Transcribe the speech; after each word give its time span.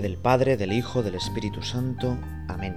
del 0.00 0.16
Padre, 0.16 0.56
del 0.56 0.72
Hijo, 0.72 1.02
del 1.02 1.14
Espíritu 1.14 1.62
Santo. 1.62 2.18
Amén. 2.48 2.74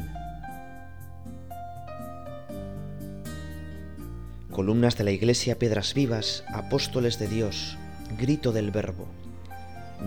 Columnas 4.52 4.98
de 4.98 5.04
la 5.04 5.12
Iglesia, 5.12 5.58
piedras 5.58 5.94
vivas, 5.94 6.44
apóstoles 6.54 7.18
de 7.20 7.28
Dios, 7.28 7.78
grito 8.18 8.52
del 8.52 8.72
Verbo. 8.72 9.08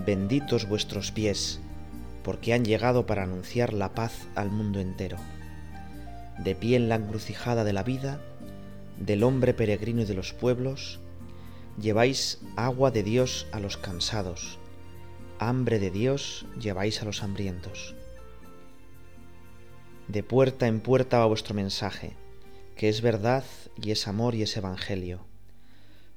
Benditos 0.05 0.67
vuestros 0.67 1.11
pies, 1.11 1.59
porque 2.23 2.53
han 2.53 2.63
llegado 2.63 3.05
para 3.05 3.23
anunciar 3.23 3.73
la 3.73 3.93
paz 3.93 4.27
al 4.35 4.49
mundo 4.51 4.79
entero. 4.79 5.17
De 6.37 6.55
pie 6.55 6.77
en 6.77 6.87
la 6.87 6.95
encrucijada 6.95 7.63
de 7.63 7.73
la 7.73 7.83
vida, 7.83 8.21
del 8.99 9.23
hombre 9.23 9.53
peregrino 9.53 10.01
y 10.01 10.05
de 10.05 10.13
los 10.13 10.33
pueblos, 10.33 10.99
lleváis 11.79 12.39
agua 12.55 12.91
de 12.91 13.03
Dios 13.03 13.47
a 13.51 13.59
los 13.59 13.77
cansados 13.77 14.60
hambre 15.41 15.79
de 15.79 15.89
Dios 15.89 16.45
lleváis 16.59 17.01
a 17.01 17.05
los 17.05 17.23
hambrientos. 17.23 17.95
De 20.07 20.21
puerta 20.21 20.67
en 20.67 20.81
puerta 20.81 21.17
va 21.17 21.25
vuestro 21.25 21.55
mensaje, 21.55 22.15
que 22.75 22.89
es 22.89 23.01
verdad 23.01 23.43
y 23.75 23.89
es 23.89 24.07
amor 24.07 24.35
y 24.35 24.43
es 24.43 24.55
evangelio. 24.55 25.25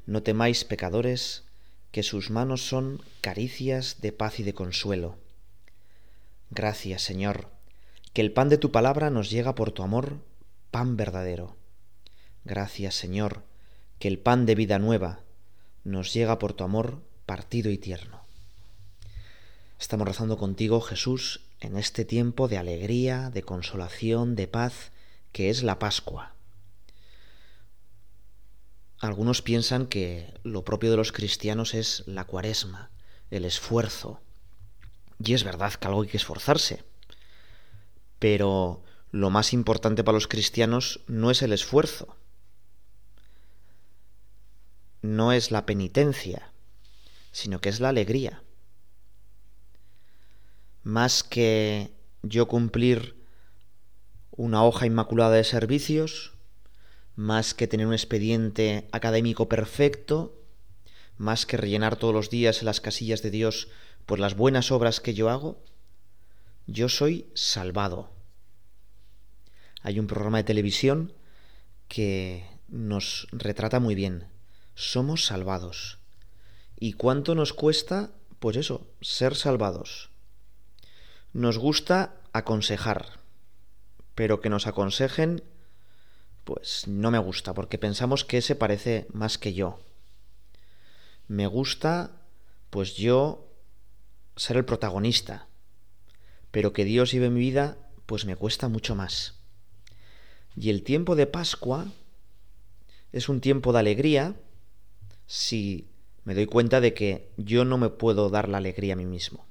No 0.05 0.23
temáis 0.23 0.65
pecadores, 0.65 1.45
que 1.91 2.03
sus 2.03 2.31
manos 2.31 2.69
son 2.69 3.01
caricias 3.23 4.03
de 4.03 4.13
paz 4.13 4.41
y 4.41 4.43
de 4.43 4.53
consuelo. 4.53 5.17
Gracias, 6.51 7.01
Señor, 7.01 7.49
que 8.13 8.21
el 8.21 8.31
pan 8.31 8.51
de 8.51 8.59
tu 8.59 8.73
palabra 8.73 9.09
nos 9.09 9.31
llega 9.31 9.55
por 9.55 9.73
tu 9.73 9.83
amor, 9.83 10.19
pan 10.71 10.99
verdadero. 10.99 11.57
Gracias, 12.45 12.95
Señor, 12.95 13.43
que 13.99 14.09
el 14.09 14.19
pan 14.19 14.45
de 14.45 14.55
vida 14.55 14.79
nueva 14.79 15.21
nos 15.83 16.13
llega 16.13 16.39
por 16.39 16.53
tu 16.53 16.65
amor 16.65 17.01
partido 17.25 17.71
y 17.71 17.79
tierno. 17.79 18.24
Estamos 19.79 20.07
rezando 20.07 20.39
contigo, 20.39 20.81
Jesús, 20.81 21.41
en 21.61 21.77
este 21.77 22.05
tiempo 22.05 22.49
de 22.49 22.59
alegría, 22.59 23.31
de 23.31 23.43
consolación, 23.43 24.37
de 24.37 24.47
paz, 24.47 24.93
que 25.33 25.51
es 25.51 25.63
la 25.63 25.79
Pascua. 25.79 26.35
Algunos 28.99 29.43
piensan 29.43 29.87
que 29.87 30.33
lo 30.45 30.65
propio 30.65 30.91
de 30.91 30.97
los 30.97 31.13
cristianos 31.13 31.75
es 31.75 32.05
la 32.07 32.25
cuaresma, 32.25 32.91
el 33.31 33.45
esfuerzo. 33.45 34.21
Y 35.23 35.35
es 35.35 35.45
verdad 35.45 35.75
que 35.75 35.87
algo 35.89 36.03
hay 36.03 36.09
que 36.09 36.17
esforzarse. 36.17 36.85
Pero 38.19 38.83
lo 39.11 39.31
más 39.31 39.53
importante 39.53 40.05
para 40.05 40.17
los 40.17 40.29
cristianos 40.29 41.01
no 41.09 41.31
es 41.31 41.43
el 41.43 41.53
esfuerzo, 41.53 42.17
no 45.03 45.33
es 45.33 45.51
la 45.51 45.67
penitencia, 45.67 46.53
sino 47.33 47.61
que 47.61 47.69
es 47.69 47.81
la 47.81 47.91
alegría 47.91 48.44
más 50.85 51.25
que 51.25 51.91
yo 52.23 52.47
cumplir 52.47 53.17
una 54.31 54.65
hoja 54.65 54.87
inmaculada 54.87 55.37
de 55.37 55.45
servicios, 55.45 56.35
más 57.17 57.55
que 57.55 57.67
tener 57.67 57.87
un 57.87 57.95
expediente 57.95 58.89
académico 58.93 59.49
perfecto, 59.49 60.41
más 61.17 61.47
que 61.47 61.57
rellenar 61.57 61.97
todos 61.97 62.15
los 62.15 62.31
días 62.31 62.63
las 62.63 62.81
casillas 62.81 63.23
de 63.23 63.31
Dios 63.31 63.69
por 64.07 64.19
las 64.19 64.37
buenas 64.37 64.71
obras 64.71 65.01
que 65.01 65.15
yo 65.15 65.31
hago, 65.31 65.65
yo 66.67 66.89
soy 66.89 67.31
salvado. 67.35 68.11
Hay 69.83 69.99
un 69.99 70.07
programa 70.07 70.39
de 70.39 70.45
televisión 70.45 71.13
que 71.89 72.47
nos 72.69 73.27
retrata 73.33 73.81
muy 73.81 73.95
bien. 73.95 74.27
Somos 74.75 75.27
salvados. 75.27 75.99
¿Y 76.79 76.95
cuánto 76.95 77.35
nos 77.35 77.53
cuesta? 77.53 78.11
Pues 78.39 78.57
eso, 78.57 78.87
ser 79.01 79.37
salvados. 79.37 80.11
Nos 81.35 81.59
gusta 81.59 82.15
aconsejar, 82.33 83.19
pero 84.15 84.41
que 84.41 84.49
nos 84.49 84.69
aconsejen, 84.69 85.43
pues 86.45 86.87
no 86.87 87.11
me 87.11 87.19
gusta, 87.19 87.55
porque 87.55 87.77
pensamos 87.77 88.25
que 88.25 88.39
ese 88.39 88.55
parece 88.55 89.09
más 89.13 89.37
que 89.37 89.53
yo. 89.53 89.81
Me 91.27 91.49
gusta, 91.49 92.23
pues 92.71 92.95
yo, 92.95 93.51
ser 94.37 94.59
el 94.59 94.65
protagonista, 94.65 95.49
pero 96.53 96.73
que 96.73 96.85
Dios 96.85 97.11
lleve 97.11 97.31
mi 97.31 97.41
vida, 97.41 97.79
pues 98.07 98.27
me 98.27 98.37
cuesta 98.37 98.69
mucho 98.69 98.95
más. 98.95 99.35
Y 100.55 100.71
el 100.71 100.85
tiempo 100.85 101.17
de 101.17 101.27
Pascua 101.27 101.87
es 103.11 103.29
un 103.29 103.41
tiempo 103.41 103.73
de 103.73 103.81
alegría 103.81 104.37
si 105.27 105.89
me 106.23 106.37
doy 106.37 106.47
cuenta 106.47 106.81
de 106.81 106.95
que 106.95 107.33
yo 107.37 107.65
no 107.65 107.77
me 107.77 107.89
puedo 107.89 108.31
dar 108.31 108.49
la 108.49 108.59
alegría 108.59 108.93
a 108.93 108.97
mí 108.97 109.05
mismo 109.05 109.45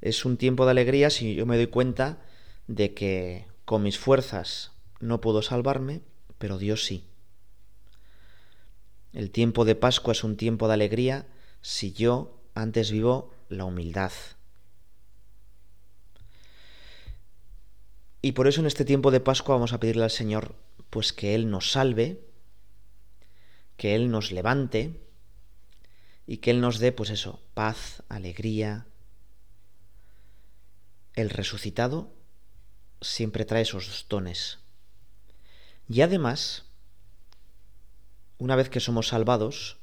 es 0.00 0.24
un 0.24 0.36
tiempo 0.36 0.64
de 0.64 0.72
alegría 0.72 1.10
si 1.10 1.34
yo 1.34 1.46
me 1.46 1.56
doy 1.56 1.68
cuenta 1.68 2.18
de 2.66 2.94
que 2.94 3.46
con 3.64 3.82
mis 3.82 3.98
fuerzas 3.98 4.72
no 5.00 5.20
puedo 5.20 5.42
salvarme, 5.42 6.02
pero 6.38 6.58
Dios 6.58 6.84
sí. 6.84 7.04
El 9.12 9.30
tiempo 9.30 9.64
de 9.64 9.74
Pascua 9.74 10.12
es 10.12 10.22
un 10.24 10.36
tiempo 10.36 10.68
de 10.68 10.74
alegría 10.74 11.26
si 11.60 11.92
yo 11.92 12.40
antes 12.54 12.90
vivo 12.90 13.34
la 13.48 13.64
humildad. 13.64 14.12
Y 18.20 18.32
por 18.32 18.48
eso 18.48 18.60
en 18.60 18.66
este 18.66 18.84
tiempo 18.84 19.10
de 19.10 19.20
Pascua 19.20 19.54
vamos 19.54 19.72
a 19.72 19.80
pedirle 19.80 20.04
al 20.04 20.10
Señor 20.10 20.54
pues 20.90 21.12
que 21.12 21.34
Él 21.34 21.50
nos 21.50 21.72
salve, 21.72 22.20
que 23.76 23.94
Él 23.94 24.10
nos 24.10 24.32
levante 24.32 25.00
y 26.26 26.38
que 26.38 26.50
Él 26.50 26.60
nos 26.60 26.78
dé 26.78 26.92
pues 26.92 27.10
eso, 27.10 27.40
paz, 27.54 28.02
alegría, 28.08 28.86
el 31.18 31.30
resucitado 31.30 32.14
siempre 33.00 33.44
trae 33.44 33.62
esos 33.62 34.06
dones. 34.08 34.60
Y 35.88 36.02
además, 36.02 36.66
una 38.38 38.54
vez 38.54 38.68
que 38.68 38.78
somos 38.78 39.08
salvados, 39.08 39.78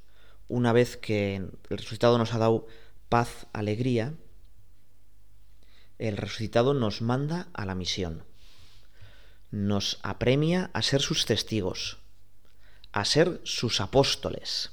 una 0.47 0.72
vez 0.72 0.96
que 0.96 1.35
el 1.35 1.51
resucitado 1.78 2.18
nos 2.18 2.34
ha 2.34 2.38
dado 2.38 2.68
paz, 3.09 3.47
alegría, 3.51 4.13
el 5.97 6.16
resucitado 6.16 6.73
nos 6.73 7.01
manda 7.01 7.50
a 7.52 7.66
la 7.66 7.75
misión. 7.75 8.23
Nos 9.52 10.00
apremia 10.03 10.72
a 10.72 10.81
ser 10.84 11.02
sus 11.02 11.25
testigos, 11.25 11.97
a 12.94 13.03
ser 13.03 13.41
sus 13.44 13.81
apóstoles. 13.81 14.72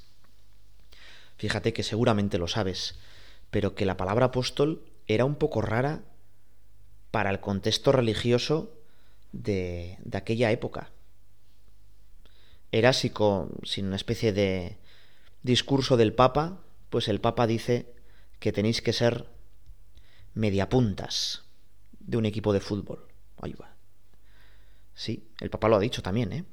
Fíjate 1.35 1.73
que 1.73 1.83
seguramente 1.83 2.37
lo 2.37 2.47
sabes, 2.47 2.95
pero 3.51 3.75
que 3.75 3.85
la 3.85 3.97
palabra 3.97 4.27
apóstol 4.27 4.85
era 5.07 5.25
un 5.25 5.35
poco 5.35 5.61
rara 5.61 6.05
para 7.13 7.29
el 7.29 7.39
contexto 7.39 7.91
religioso 7.91 8.73
de, 9.33 9.99
aquella 10.13 10.49
época. 10.49 10.89
Así 12.71 13.13
sin 13.61 13.85
una 13.85 13.97
especie 13.97 14.33
de 14.33 14.79
discurso 15.43 15.95
del 15.95 16.13
Papa, 16.13 16.63
pues 16.89 17.07
el 17.07 17.21
Papa 17.21 17.45
dice 17.45 17.93
que 18.39 18.51
tenéis 18.51 18.81
que 18.81 18.93
ser 18.93 19.27
mediapuntas 20.33 21.43
de 21.99 22.17
un 22.17 22.25
equipo 22.25 22.51
de 22.51 22.61
fútbol. 22.61 23.07
Ahí 23.39 23.53
va. 23.53 23.75
Sí, 24.95 25.29
el 25.39 25.51
Papa 25.51 25.67
lo 25.67 25.75
ha 25.75 25.79
dicho 25.79 26.01
también, 26.01 26.33
¿eh? 26.33 26.45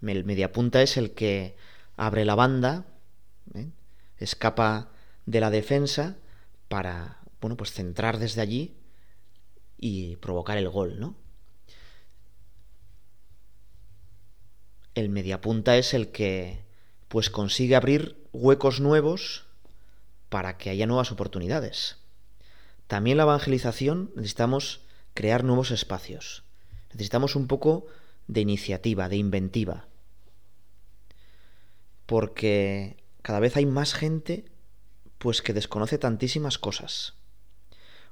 El 0.00 0.22
mediapunta 0.24 0.80
es 0.80 0.96
el 0.96 1.10
que 1.10 1.56
abre 1.96 2.24
la 2.24 2.36
banda, 2.36 2.86
¿eh? 3.52 3.66
escapa 4.18 4.92
de 5.26 5.40
la 5.40 5.50
defensa 5.50 6.18
para, 6.68 7.18
bueno, 7.40 7.56
pues 7.56 7.72
centrar 7.72 8.20
desde 8.20 8.42
allí 8.42 8.78
y 9.78 10.16
provocar 10.16 10.58
el 10.58 10.68
gol, 10.68 10.98
¿no? 11.00 11.16
El 14.94 15.08
mediapunta 15.08 15.76
es 15.76 15.94
el 15.94 16.10
que 16.10 16.64
pues 17.06 17.30
consigue 17.30 17.76
abrir 17.76 18.16
huecos 18.32 18.80
nuevos 18.80 19.46
para 20.28 20.58
que 20.58 20.70
haya 20.70 20.86
nuevas 20.86 21.12
oportunidades. 21.12 21.96
También 22.88 23.16
la 23.16 23.22
evangelización 23.22 24.10
necesitamos 24.16 24.82
crear 25.14 25.44
nuevos 25.44 25.70
espacios. 25.70 26.42
Necesitamos 26.90 27.36
un 27.36 27.46
poco 27.46 27.86
de 28.26 28.40
iniciativa, 28.40 29.08
de 29.08 29.16
inventiva. 29.16 29.86
Porque 32.06 32.96
cada 33.22 33.40
vez 33.40 33.56
hay 33.56 33.66
más 33.66 33.94
gente 33.94 34.46
pues 35.18 35.42
que 35.42 35.52
desconoce 35.52 35.98
tantísimas 35.98 36.58
cosas. 36.58 37.14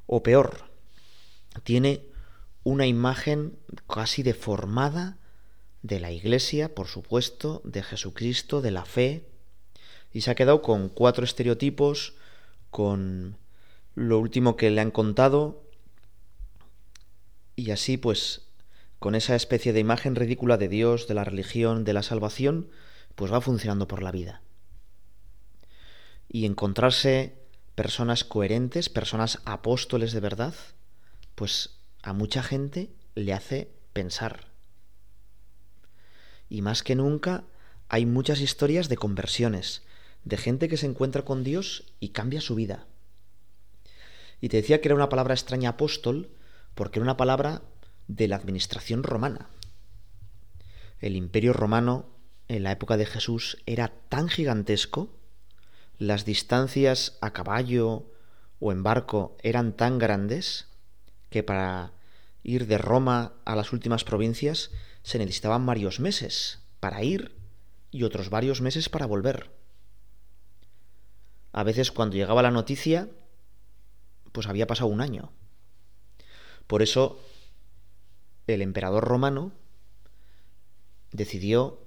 O 0.07 0.23
peor, 0.23 0.76
tiene 1.63 2.07
una 2.65 2.87
imagen 2.87 3.59
casi 3.89 4.23
deformada 4.23 5.19
de 5.83 6.01
la 6.01 6.11
Iglesia, 6.11 6.75
por 6.75 6.89
supuesto, 6.89 7.63
de 7.65 7.83
Jesucristo, 7.83 8.61
de 8.61 8.73
la 8.73 8.85
fe, 8.85 9.29
y 10.13 10.23
se 10.23 10.31
ha 10.31 10.35
quedado 10.35 10.63
con 10.63 10.89
cuatro 10.89 11.25
estereotipos, 11.25 12.15
con 12.71 13.37
lo 13.95 14.19
último 14.19 14.57
que 14.57 14.71
le 14.71 14.81
han 14.81 14.91
contado, 14.91 15.63
y 17.55 17.71
así 17.71 17.97
pues, 17.97 18.43
con 18.99 19.15
esa 19.15 19.35
especie 19.37 19.73
de 19.73 19.81
imagen 19.81 20.17
ridícula 20.17 20.57
de 20.57 20.69
Dios, 20.69 21.07
de 21.07 21.15
la 21.15 21.25
religión, 21.25 21.85
de 21.85 21.93
la 21.93 22.03
salvación, 22.03 22.69
pues 23.15 23.33
va 23.33 23.41
funcionando 23.41 23.87
por 23.87 24.03
la 24.03 24.13
vida. 24.13 24.43
Y 26.29 26.45
encontrarse 26.45 27.39
personas 27.75 28.25
coherentes, 28.25 28.89
personas 28.89 29.41
apóstoles 29.45 30.13
de 30.13 30.21
verdad, 30.21 30.55
pues 31.37 31.79
a 32.03 32.13
mucha 32.13 32.43
gente 32.43 32.91
le 33.15 33.33
hace 33.33 33.71
pensar. 33.93 34.49
Y 36.49 36.63
más 36.63 36.83
que 36.83 36.97
nunca 36.97 37.45
hay 37.89 38.07
muchas 38.07 38.41
historias 38.41 38.89
de 38.89 38.97
conversiones, 38.97 39.83
de 40.25 40.37
gente 40.37 40.69
que 40.69 40.77
se 40.77 40.87
encuentra 40.87 41.23
con 41.23 41.45
Dios 41.45 41.85
y 42.01 42.09
cambia 42.09 42.41
su 42.41 42.57
vida. 42.57 42.87
Y 44.41 44.49
te 44.49 44.57
decía 44.57 44.81
que 44.81 44.89
era 44.89 44.97
una 44.97 45.09
palabra 45.09 45.35
extraña 45.35 45.71
apóstol 45.71 46.31
porque 46.75 46.99
era 46.99 47.05
una 47.05 47.17
palabra 47.17 47.63
de 48.09 48.29
la 48.29 48.37
administración 48.37 49.03
romana. 49.03 49.49
El 51.01 51.17
imperio 51.17 51.53
romano 51.53 52.07
en 52.49 52.63
la 52.63 52.73
época 52.73 52.97
de 52.97 53.07
Jesús 53.07 53.59
era 53.67 53.93
tan 54.09 54.29
gigantesco, 54.29 55.17
las 55.99 56.25
distancias 56.25 57.19
a 57.21 57.33
caballo 57.33 58.07
o 58.61 58.73
en 58.73 58.83
barco 58.83 59.37
eran 59.43 59.73
tan 59.73 59.99
grandes, 59.99 60.66
que 61.37 61.43
para 61.43 61.93
ir 62.45 62.67
de 62.67 62.79
Roma 62.79 63.35
a 63.45 63.57
las 63.57 63.75
últimas 63.75 64.05
provincias 64.05 64.71
se 65.03 65.19
necesitaban 65.19 65.67
varios 65.67 66.01
meses 66.01 66.61
para 66.81 67.03
ir 67.03 67.37
y 67.91 68.05
otros 68.05 68.31
varios 68.31 68.63
meses 68.63 68.89
para 68.89 69.05
volver. 69.05 69.51
A 71.53 71.63
veces 71.63 71.93
cuando 71.93 72.17
llegaba 72.17 72.41
la 72.41 72.51
noticia, 72.51 73.11
pues 74.33 74.47
había 74.47 74.67
pasado 74.67 74.89
un 74.89 75.03
año. 75.03 75.31
Por 76.67 76.81
eso 76.81 77.21
el 78.47 78.63
emperador 78.63 79.05
romano 79.05 79.53
decidió 81.13 81.83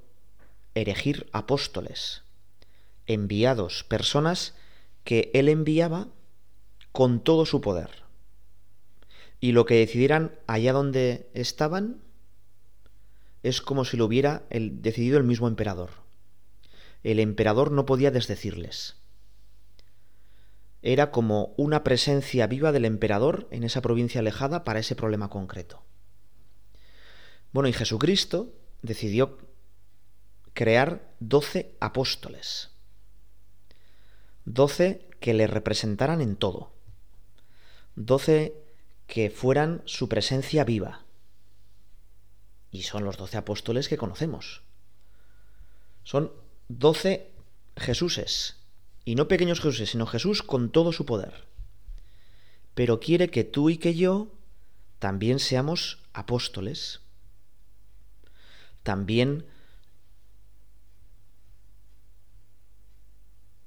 erigir 0.76 1.28
apóstoles, 1.34 2.22
enviados, 3.08 3.84
personas 3.84 4.54
que 5.04 5.32
él 5.34 5.50
enviaba 5.50 6.08
con 6.92 7.24
todo 7.24 7.48
su 7.48 7.62
poder. 7.62 8.09
Y 9.40 9.54
lo 9.54 9.66
que 9.66 9.76
decidieran 9.76 10.38
allá 10.48 10.74
donde 10.74 11.30
estaban 11.34 12.02
es 13.44 13.62
como 13.62 13.86
si 13.86 13.98
lo 13.98 14.06
hubiera 14.06 14.44
decidido 14.50 15.18
el 15.18 15.24
mismo 15.24 15.48
emperador. 15.48 15.92
El 17.04 17.20
emperador 17.20 17.72
no 17.72 17.86
podía 17.86 18.12
desdecirles. 18.12 18.98
Era 20.82 21.12
como 21.12 21.54
una 21.58 21.84
presencia 21.84 22.48
viva 22.48 22.72
del 22.72 22.86
emperador 22.86 23.48
en 23.52 23.64
esa 23.64 23.82
provincia 23.82 24.20
alejada 24.20 24.64
para 24.64 24.80
ese 24.80 24.96
problema 24.96 25.30
concreto. 25.30 25.84
Bueno, 27.52 27.68
y 27.70 27.74
Jesucristo 27.74 28.54
decidió 28.82 29.38
crear 30.54 31.14
doce 31.20 31.76
apóstoles. 31.80 32.72
Doce 34.46 35.08
que 35.20 35.34
le 35.34 35.48
representaran 35.48 36.22
en 36.22 36.36
todo. 36.36 36.72
Doce 37.96 38.54
que 39.10 39.32
fueran 39.32 39.82
su 39.86 40.08
presencia 40.08 40.64
viva. 40.64 41.04
Y 42.72 42.84
son 42.84 43.04
los 43.04 43.18
doce 43.18 43.38
apóstoles 43.38 43.90
que 43.90 43.98
conocemos. 43.98 44.62
Son 46.04 46.32
doce 46.68 47.32
Jesuses. 47.76 48.58
Y 49.06 49.16
no 49.16 49.28
pequeños 49.28 49.62
Jesuses, 49.62 49.90
sino 49.90 50.06
Jesús 50.06 50.44
con 50.44 50.72
todo 50.72 50.94
su 50.94 51.08
poder. 51.08 51.48
Pero 52.76 53.00
quiere 53.00 53.32
que 53.32 53.44
tú 53.44 53.72
y 53.72 53.78
que 53.78 53.96
yo 53.96 54.32
también 55.00 55.40
seamos 55.40 56.04
apóstoles. 56.14 57.02
También 58.84 59.48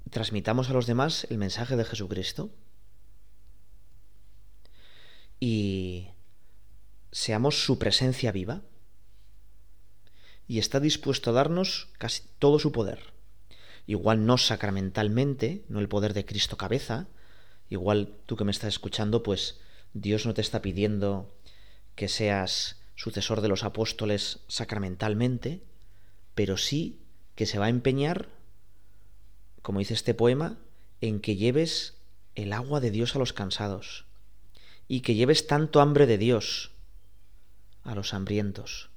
transmitamos 0.09 0.69
a 0.69 0.73
los 0.73 0.87
demás 0.87 1.27
el 1.29 1.37
mensaje 1.37 1.75
de 1.75 1.83
Jesucristo 1.83 2.49
y 5.45 6.07
seamos 7.11 7.65
su 7.65 7.77
presencia 7.77 8.31
viva. 8.31 8.61
Y 10.47 10.59
está 10.59 10.79
dispuesto 10.79 11.31
a 11.31 11.33
darnos 11.33 11.89
casi 11.97 12.23
todo 12.39 12.59
su 12.59 12.71
poder. 12.71 13.11
Igual 13.85 14.25
no 14.25 14.37
sacramentalmente, 14.37 15.65
no 15.67 15.81
el 15.81 15.89
poder 15.89 16.13
de 16.13 16.25
Cristo 16.25 16.55
cabeza. 16.55 17.07
Igual 17.69 18.15
tú 18.25 18.37
que 18.37 18.45
me 18.45 18.53
estás 18.53 18.69
escuchando, 18.69 19.21
pues 19.21 19.59
Dios 19.93 20.25
no 20.25 20.33
te 20.33 20.39
está 20.39 20.61
pidiendo 20.61 21.35
que 21.95 22.07
seas 22.07 22.77
sucesor 22.95 23.41
de 23.41 23.49
los 23.49 23.65
apóstoles 23.65 24.39
sacramentalmente, 24.47 25.61
pero 26.35 26.55
sí 26.55 27.01
que 27.35 27.47
se 27.47 27.59
va 27.59 27.65
a 27.65 27.69
empeñar, 27.69 28.29
como 29.61 29.79
dice 29.79 29.93
este 29.93 30.13
poema, 30.13 30.57
en 31.01 31.19
que 31.19 31.35
lleves 31.35 31.97
el 32.35 32.53
agua 32.53 32.79
de 32.79 32.91
Dios 32.91 33.13
a 33.17 33.19
los 33.19 33.33
cansados, 33.33 34.05
y 34.87 35.01
que 35.01 35.15
lleves 35.15 35.47
tanto 35.47 35.81
hambre 35.81 36.05
de 36.05 36.17
Dios 36.17 36.71
a 37.83 37.95
los 37.95 38.13
hambrientos, 38.13 38.89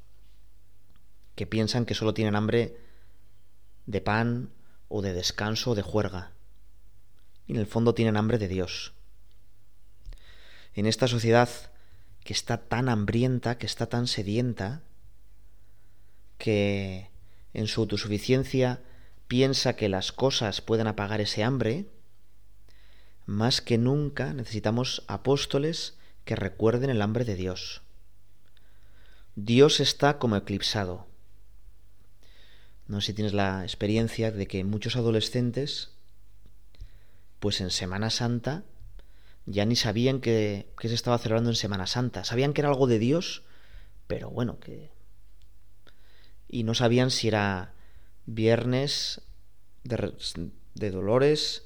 que 1.35 1.47
piensan 1.47 1.87
que 1.87 1.95
solo 1.95 2.15
tienen 2.15 2.37
hambre 2.37 2.77
de 3.87 4.01
pan 4.01 4.51
o 4.89 5.03
de 5.03 5.13
descanso 5.13 5.73
o 5.73 5.75
de 5.75 5.83
juerga, 5.83 6.33
y 7.47 7.53
en 7.53 7.59
el 7.59 7.67
fondo 7.67 7.95
tienen 7.95 8.17
hambre 8.17 8.39
de 8.39 8.49
Dios. 8.49 8.93
En 10.75 10.87
esta 10.87 11.09
sociedad 11.09 11.49
que 12.25 12.33
está 12.33 12.69
tan 12.69 12.89
hambrienta, 12.89 13.57
que 13.57 13.67
está 13.67 13.87
tan 13.87 14.07
sedienta, 14.09 14.83
que 16.39 17.11
en 17.55 17.67
su 17.67 17.81
autosuficiencia 17.81 18.83
piensa 19.29 19.77
que 19.77 19.89
las 19.89 20.13
cosas 20.13 20.61
pueden 20.61 20.87
apagar 20.87 21.21
ese 21.21 21.43
hambre, 21.45 21.87
más 23.27 23.61
que 23.61 23.77
nunca 23.77 24.33
necesitamos 24.33 25.03
apóstoles 25.09 25.99
que 26.25 26.37
recuerden 26.37 26.91
el 26.91 27.03
hambre 27.03 27.25
de 27.25 27.35
Dios. 27.35 27.83
Dios 29.35 29.81
está 29.81 30.19
como 30.19 30.37
eclipsado. 30.37 31.07
No 32.87 33.01
sé 33.01 33.09
si 33.09 33.15
tienes 33.15 33.35
la 33.35 33.65
experiencia 33.65 34.31
de 34.31 34.47
que 34.47 34.65
muchos 34.65 34.97
adolescentes, 34.97 35.91
pues 37.41 37.61
en 37.61 37.71
Semana 37.71 38.11
Santa, 38.11 38.63
ya 39.45 39.65
ni 39.65 39.77
sabían 39.77 40.21
que, 40.21 40.73
se 40.81 40.95
estaba 40.95 41.19
celebrando 41.19 41.51
en 41.51 41.57
Semana 41.57 41.87
Santa. 41.87 42.25
Sabían 42.25 42.53
que 42.53 42.61
era 42.61 42.69
algo 42.69 42.87
de 42.87 42.99
Dios, 42.99 43.43
pero 44.07 44.31
bueno, 44.31 44.59
que... 44.61 44.91
Y 46.49 46.63
no 46.63 46.75
sabían 46.75 47.11
si 47.11 47.27
era 47.29 47.75
viernes 48.25 49.21
de, 49.83 50.15
de 50.75 50.91
dolores, 50.93 51.66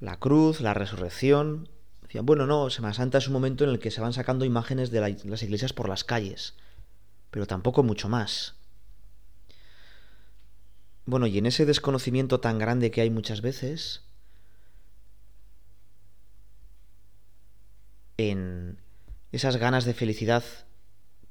la 0.00 0.18
cruz, 0.18 0.60
la 0.60 0.74
resurrección. 0.74 1.68
Decían, 2.02 2.26
bueno, 2.26 2.46
no, 2.46 2.70
Semana 2.70 2.94
Santa 2.94 3.18
es 3.18 3.26
un 3.26 3.32
momento 3.32 3.64
en 3.64 3.70
el 3.70 3.78
que 3.78 3.90
se 3.90 4.00
van 4.00 4.12
sacando 4.12 4.44
imágenes 4.44 4.90
de 4.90 5.00
las 5.00 5.42
iglesias 5.42 5.72
por 5.72 5.88
las 5.88 6.04
calles, 6.04 6.54
pero 7.30 7.46
tampoco 7.46 7.82
mucho 7.82 8.08
más. 8.08 8.54
Bueno, 11.04 11.26
y 11.26 11.38
en 11.38 11.46
ese 11.46 11.66
desconocimiento 11.66 12.40
tan 12.40 12.58
grande 12.58 12.90
que 12.90 13.00
hay 13.00 13.10
muchas 13.10 13.40
veces, 13.40 14.02
en 18.16 18.78
esas 19.32 19.56
ganas 19.56 19.84
de 19.84 19.94
felicidad, 19.94 20.44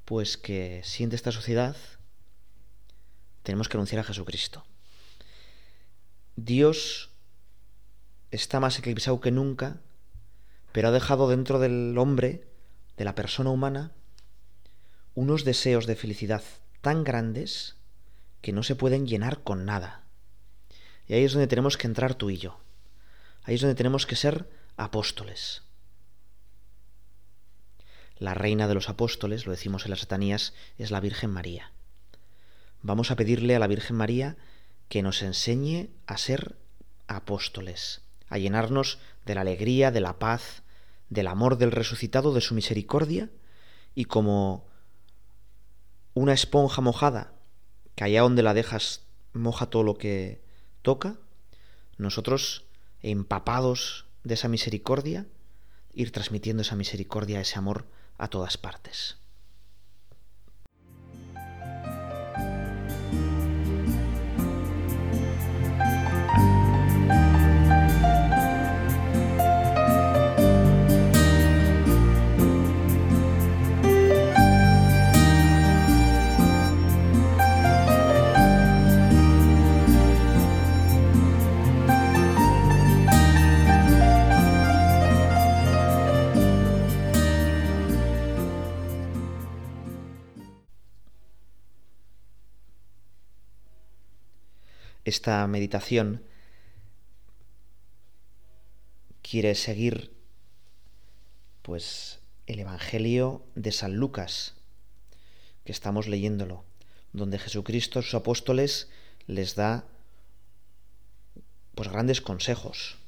pues 0.04 0.36
que 0.36 0.80
siente 0.84 1.16
esta 1.16 1.32
sociedad, 1.32 1.76
tenemos 3.42 3.68
que 3.68 3.76
anunciar 3.76 4.00
a 4.00 4.04
Jesucristo. 4.04 4.64
Dios 6.36 7.10
está 8.30 8.60
más 8.60 8.78
eclipsado 8.78 9.20
que 9.20 9.30
nunca, 9.30 9.80
pero 10.72 10.88
ha 10.88 10.92
dejado 10.92 11.28
dentro 11.28 11.58
del 11.58 11.96
hombre, 11.98 12.46
de 12.96 13.04
la 13.04 13.14
persona 13.14 13.50
humana, 13.50 13.92
unos 15.14 15.44
deseos 15.44 15.86
de 15.86 15.96
felicidad 15.96 16.42
tan 16.80 17.04
grandes 17.04 17.76
que 18.42 18.52
no 18.52 18.62
se 18.62 18.76
pueden 18.76 19.06
llenar 19.06 19.42
con 19.42 19.64
nada. 19.64 20.04
Y 21.08 21.14
ahí 21.14 21.24
es 21.24 21.32
donde 21.32 21.46
tenemos 21.46 21.76
que 21.76 21.86
entrar 21.86 22.14
tú 22.14 22.30
y 22.30 22.38
yo. 22.38 22.60
Ahí 23.44 23.54
es 23.54 23.60
donde 23.60 23.74
tenemos 23.74 24.06
que 24.06 24.16
ser 24.16 24.48
apóstoles. 24.76 25.62
La 28.18 28.34
reina 28.34 28.66
de 28.66 28.74
los 28.74 28.88
apóstoles, 28.88 29.46
lo 29.46 29.52
decimos 29.52 29.84
en 29.84 29.90
las 29.90 30.00
satanías, 30.00 30.54
es 30.78 30.90
la 30.90 31.00
Virgen 31.00 31.30
María. 31.30 31.72
Vamos 32.82 33.10
a 33.10 33.16
pedirle 33.16 33.56
a 33.56 33.58
la 33.58 33.66
Virgen 33.66 33.96
María 33.96 34.36
que 34.88 35.02
nos 35.02 35.22
enseñe 35.22 35.90
a 36.06 36.16
ser 36.16 36.56
apóstoles, 37.08 38.02
a 38.28 38.38
llenarnos 38.38 38.98
de 39.24 39.34
la 39.34 39.42
alegría, 39.42 39.90
de 39.90 40.00
la 40.00 40.18
paz, 40.18 40.62
del 41.08 41.26
amor 41.26 41.58
del 41.58 41.72
resucitado, 41.72 42.32
de 42.32 42.40
su 42.40 42.54
misericordia, 42.54 43.30
y 43.94 44.06
como 44.06 44.66
una 46.14 46.32
esponja 46.32 46.80
mojada, 46.80 47.32
que 47.94 48.04
allá 48.04 48.22
donde 48.22 48.42
la 48.42 48.54
dejas 48.54 49.02
moja 49.32 49.66
todo 49.66 49.82
lo 49.82 49.94
que 49.94 50.42
toca, 50.82 51.16
nosotros, 51.98 52.64
empapados 53.00 54.06
de 54.24 54.34
esa 54.34 54.48
misericordia, 54.48 55.26
ir 55.92 56.12
transmitiendo 56.12 56.62
esa 56.62 56.76
misericordia, 56.76 57.40
ese 57.40 57.58
amor 57.58 57.86
a 58.18 58.28
todas 58.28 58.58
partes. 58.58 59.16
Esta 95.06 95.46
meditación 95.46 96.24
quiere 99.22 99.54
seguir 99.54 100.12
pues 101.62 102.18
el 102.48 102.58
Evangelio 102.58 103.44
de 103.54 103.70
San 103.70 103.94
Lucas, 103.94 104.54
que 105.64 105.70
estamos 105.70 106.08
leyéndolo, 106.08 106.64
donde 107.12 107.38
Jesucristo 107.38 108.00
a 108.00 108.02
sus 108.02 108.14
apóstoles 108.14 108.88
les 109.28 109.54
da 109.54 109.86
pues 111.76 111.88
grandes 111.88 112.20
consejos. 112.20 112.98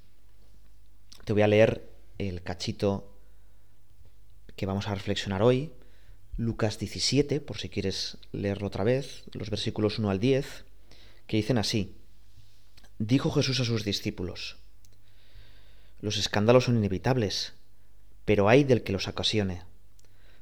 Te 1.24 1.32
voy 1.32 1.42
a 1.42 1.48
leer 1.48 1.90
el 2.18 2.44
cachito 2.44 3.12
que 4.54 4.66
vamos 4.66 4.86
a 4.86 4.94
reflexionar 4.94 5.42
hoy, 5.42 5.72
Lucas 6.36 6.78
17, 6.78 7.40
por 7.40 7.58
si 7.58 7.68
quieres 7.68 8.18
leerlo 8.30 8.68
otra 8.68 8.84
vez, 8.84 9.24
los 9.32 9.50
versículos 9.50 9.98
1 9.98 10.10
al 10.10 10.20
10 10.20 10.67
que 11.28 11.36
dicen 11.36 11.58
así. 11.58 11.94
Dijo 12.98 13.30
Jesús 13.30 13.60
a 13.60 13.64
sus 13.64 13.84
discípulos, 13.84 14.56
Los 16.00 16.16
escándalos 16.16 16.64
son 16.64 16.76
inevitables, 16.78 17.52
pero 18.24 18.48
hay 18.48 18.64
del 18.64 18.82
que 18.82 18.92
los 18.92 19.06
ocasione. 19.06 19.62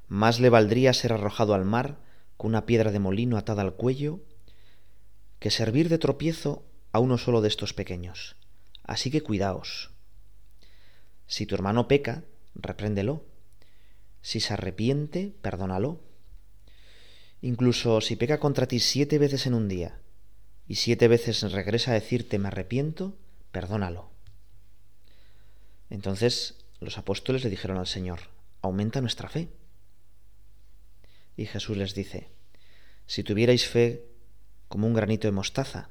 Más 0.08 0.40
le 0.40 0.48
valdría 0.48 0.94
ser 0.94 1.12
arrojado 1.12 1.52
al 1.52 1.66
mar 1.66 1.98
con 2.38 2.48
una 2.48 2.64
piedra 2.64 2.92
de 2.92 3.00
molino 3.00 3.36
atada 3.36 3.62
al 3.62 3.74
cuello 3.74 4.20
que 5.40 5.50
servir 5.50 5.88
de 5.88 5.98
tropiezo 5.98 6.64
a 6.92 7.00
uno 7.00 7.18
solo 7.18 7.42
de 7.42 7.48
estos 7.48 7.74
pequeños. 7.74 8.36
Así 8.84 9.10
que 9.10 9.22
cuidaos. 9.22 9.90
Si 11.26 11.44
tu 11.46 11.56
hermano 11.56 11.88
peca, 11.88 12.22
repréndelo. 12.54 13.24
Si 14.22 14.38
se 14.38 14.54
arrepiente, 14.54 15.34
perdónalo. 15.42 16.00
Incluso 17.42 18.00
si 18.00 18.14
peca 18.14 18.38
contra 18.38 18.68
ti 18.68 18.78
siete 18.78 19.18
veces 19.18 19.46
en 19.46 19.54
un 19.54 19.68
día, 19.68 20.00
y 20.68 20.76
siete 20.76 21.08
veces 21.08 21.40
regresa 21.52 21.92
a 21.92 21.94
decirte 21.94 22.38
me 22.38 22.48
arrepiento, 22.48 23.16
perdónalo. 23.52 24.10
Entonces 25.90 26.64
los 26.80 26.98
apóstoles 26.98 27.44
le 27.44 27.50
dijeron 27.50 27.78
al 27.78 27.86
Señor, 27.86 28.20
aumenta 28.62 29.00
nuestra 29.00 29.28
fe. 29.28 29.48
Y 31.36 31.46
Jesús 31.46 31.76
les 31.76 31.94
dice, 31.94 32.28
si 33.06 33.22
tuvierais 33.22 33.68
fe 33.68 34.04
como 34.68 34.86
un 34.86 34.94
granito 34.94 35.28
de 35.28 35.32
mostaza, 35.32 35.90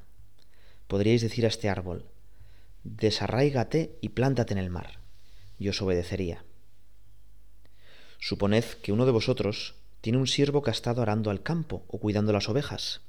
podríais 0.86 1.22
decir 1.22 1.44
a 1.44 1.48
este 1.48 1.68
árbol, 1.68 2.04
desarraígate 2.84 3.98
y 4.00 4.10
plántate 4.10 4.52
en 4.52 4.58
el 4.58 4.70
mar, 4.70 5.00
y 5.58 5.68
os 5.68 5.80
obedecería. 5.80 6.44
Suponed 8.18 8.64
que 8.82 8.92
uno 8.92 9.06
de 9.06 9.12
vosotros 9.12 9.74
tiene 10.00 10.18
un 10.18 10.26
siervo 10.26 10.62
que 10.62 10.70
ha 10.70 10.72
estado 10.72 11.02
arando 11.02 11.30
al 11.30 11.42
campo 11.42 11.84
o 11.88 11.98
cuidando 11.98 12.32
las 12.32 12.48
ovejas. 12.48 13.02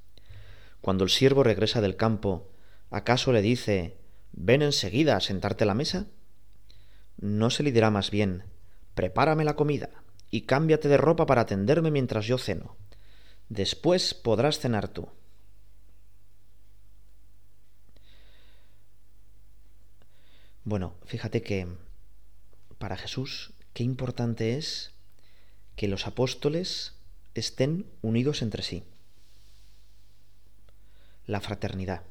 Cuando 0.82 1.04
el 1.04 1.10
siervo 1.10 1.44
regresa 1.44 1.82
del 1.82 1.96
campo, 1.96 2.50
¿acaso 2.90 3.32
le 3.32 3.42
dice, 3.42 3.98
ven 4.32 4.62
enseguida 4.62 5.16
a 5.16 5.22
sentarte 5.22 5.64
a 5.64 5.68
la 5.68 5.74
mesa? 5.74 6.08
¿No 7.18 7.50
se 7.50 7.64
le 7.64 7.72
dirá 7.72 7.90
más 7.90 8.12
bien, 8.12 8.44
prepárame 8.94 9.44
la 9.44 9.56
comida 9.56 9.90
y 10.30 10.42
cámbiate 10.42 10.88
de 10.88 10.98
ropa 10.98 11.26
para 11.26 11.42
atenderme 11.42 11.92
mientras 11.92 12.26
yo 12.26 12.38
ceno? 12.38 12.76
Después 13.50 14.14
podrás 14.14 14.60
cenar 14.60 14.88
tú. 14.88 15.10
Bueno, 20.64 20.96
fíjate 21.06 21.42
que 21.42 21.68
para 22.78 22.98
Jesús, 22.98 23.54
qué 23.74 23.84
importante 23.84 24.58
es 24.58 24.92
que 25.76 25.88
los 25.88 26.08
apóstoles 26.08 26.96
estén 27.34 27.88
unidos 28.02 28.42
entre 28.42 28.64
sí 28.64 28.84
la 31.28 31.42
fraternidad. 31.42 32.04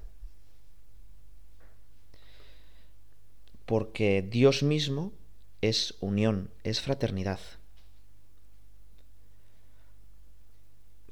Porque 3.64 4.22
Dios 4.22 4.62
mismo 4.62 5.12
es 5.60 5.96
unión, 6.00 6.50
es 6.62 6.80
fraternidad. 6.80 7.40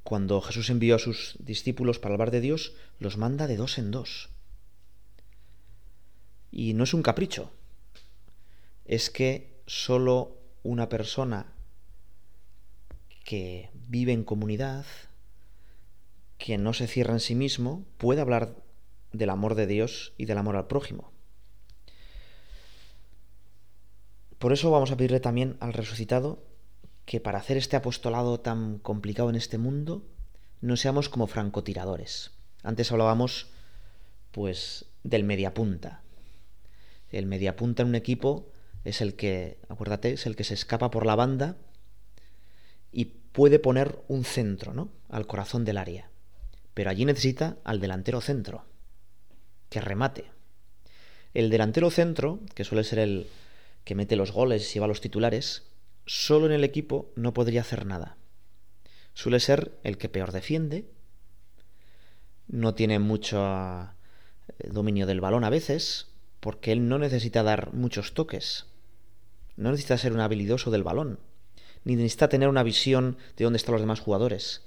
Cuando 0.05 0.41
Jesús 0.43 0.69
envió 0.71 0.95
a 0.95 0.99
sus 0.99 1.37
discípulos 1.39 1.99
para 1.99 2.15
hablar 2.15 2.31
de 2.31 2.43
Dios, 2.43 2.75
los 2.99 3.17
manda 3.17 3.47
de 3.47 3.57
dos 3.57 3.79
en 3.79 3.91
dos. 3.91 4.29
Y 6.53 6.75
no 6.75 6.85
es 6.85 6.95
un 6.95 7.03
capricho, 7.03 7.51
es 8.85 9.11
que 9.11 9.63
solo 9.67 10.39
una 10.63 10.89
persona 10.89 11.53
que 13.25 13.71
vive 13.89 14.13
en 14.13 14.25
comunidad, 14.25 14.85
que 16.45 16.59
no 16.59 16.75
se 16.75 16.87
cierra 16.87 17.15
en 17.15 17.21
sí 17.21 17.35
mismo 17.35 17.87
puede 17.97 18.21
hablar 18.21 18.55
del 19.13 19.31
amor 19.31 19.55
de 19.55 19.67
Dios 19.67 20.13
y 20.19 20.27
del 20.27 20.37
amor 20.37 20.57
al 20.57 20.67
prójimo. 20.67 21.11
Por 24.39 24.53
eso 24.53 24.71
vamos 24.71 24.91
a 24.91 24.99
pedirle 24.99 25.21
también 25.21 25.57
al 25.61 25.73
resucitado 25.73 26.45
que 27.07 27.19
para 27.19 27.39
hacer 27.39 27.57
este 27.57 27.77
apostolado 27.77 28.41
tan 28.41 28.79
complicado 28.79 29.31
en 29.31 29.37
este 29.37 29.57
mundo 29.57 30.05
no 30.61 30.77
seamos 30.77 31.09
como 31.09 31.29
francotiradores. 31.29 32.33
Antes 32.63 32.93
hablábamos 32.93 33.47
pues 34.31 34.85
del 35.03 35.25
mediapunta. 35.25 36.03
El 37.09 37.25
mediapunta 37.25 37.85
en 37.85 37.89
un 37.89 37.95
equipo 37.95 38.51
es 38.85 39.01
el 39.01 39.15
que, 39.15 39.61
acuérdate, 39.71 40.13
es 40.13 40.27
el 40.27 40.37
que 40.37 40.45
se 40.45 40.53
escapa 40.53 40.91
por 40.91 41.07
la 41.07 41.17
banda 41.17 41.57
y 42.93 43.07
puede 43.07 43.59
poner 43.59 43.99
un 44.09 44.25
centro, 44.25 44.75
¿no? 44.75 44.91
al 45.09 45.27
corazón 45.27 45.65
del 45.65 45.79
área 45.79 46.11
pero 46.75 46.91
allí 46.91 47.05
necesita 47.05 47.57
al 47.65 47.81
delantero 47.81 48.21
centro, 48.21 48.65
que 49.71 49.81
remate. 49.81 50.31
El 51.33 51.49
delantero 51.51 51.91
centro, 51.91 52.41
que 52.55 52.65
suele 52.65 52.85
ser 52.85 52.99
el 52.99 53.29
que 53.85 53.95
mete 53.95 54.17
los 54.17 54.33
goles 54.33 54.75
y 54.75 54.79
va 54.79 54.87
a 54.87 54.89
los 54.89 55.01
titulares, 55.01 55.63
solo 56.07 56.47
en 56.47 56.53
el 56.53 56.65
equipo 56.65 57.13
no 57.15 57.33
podría 57.33 57.61
hacer 57.61 57.87
nada. 57.87 58.17
Suele 59.15 59.41
ser 59.41 59.79
el 59.85 59.97
que 59.97 60.09
peor 60.09 60.33
defiende, 60.33 60.91
no 62.49 62.75
tiene 62.75 62.99
mucho 62.99 63.39
eh, 63.41 64.69
dominio 64.71 65.07
del 65.07 65.21
balón 65.21 65.45
a 65.45 65.51
veces, 65.51 66.09
porque 66.41 66.73
él 66.73 66.89
no 66.89 66.99
necesita 66.99 67.43
dar 67.43 67.73
muchos 67.73 68.15
toques, 68.15 68.67
no 69.57 69.71
necesita 69.71 69.97
ser 69.99 70.13
un 70.13 70.21
habilidoso 70.21 70.71
del 70.71 70.83
balón, 70.83 71.21
ni 71.85 71.95
necesita 71.95 72.29
tener 72.29 72.49
una 72.49 72.65
visión 72.65 73.17
de 73.37 73.45
dónde 73.45 73.59
están 73.59 73.75
los 73.75 73.83
demás 73.83 74.01
jugadores 74.01 74.63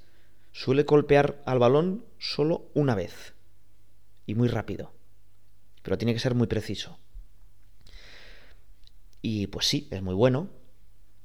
suele 0.52 0.82
golpear 0.82 1.42
al 1.46 1.58
balón 1.58 2.04
solo 2.18 2.70
una 2.74 2.94
vez 2.94 3.34
y 4.26 4.34
muy 4.34 4.48
rápido, 4.48 4.92
pero 5.82 5.98
tiene 5.98 6.12
que 6.12 6.20
ser 6.20 6.34
muy 6.34 6.46
preciso. 6.46 6.98
Y 9.22 9.48
pues 9.48 9.66
sí, 9.66 9.88
es 9.90 10.02
muy 10.02 10.14
bueno, 10.14 10.48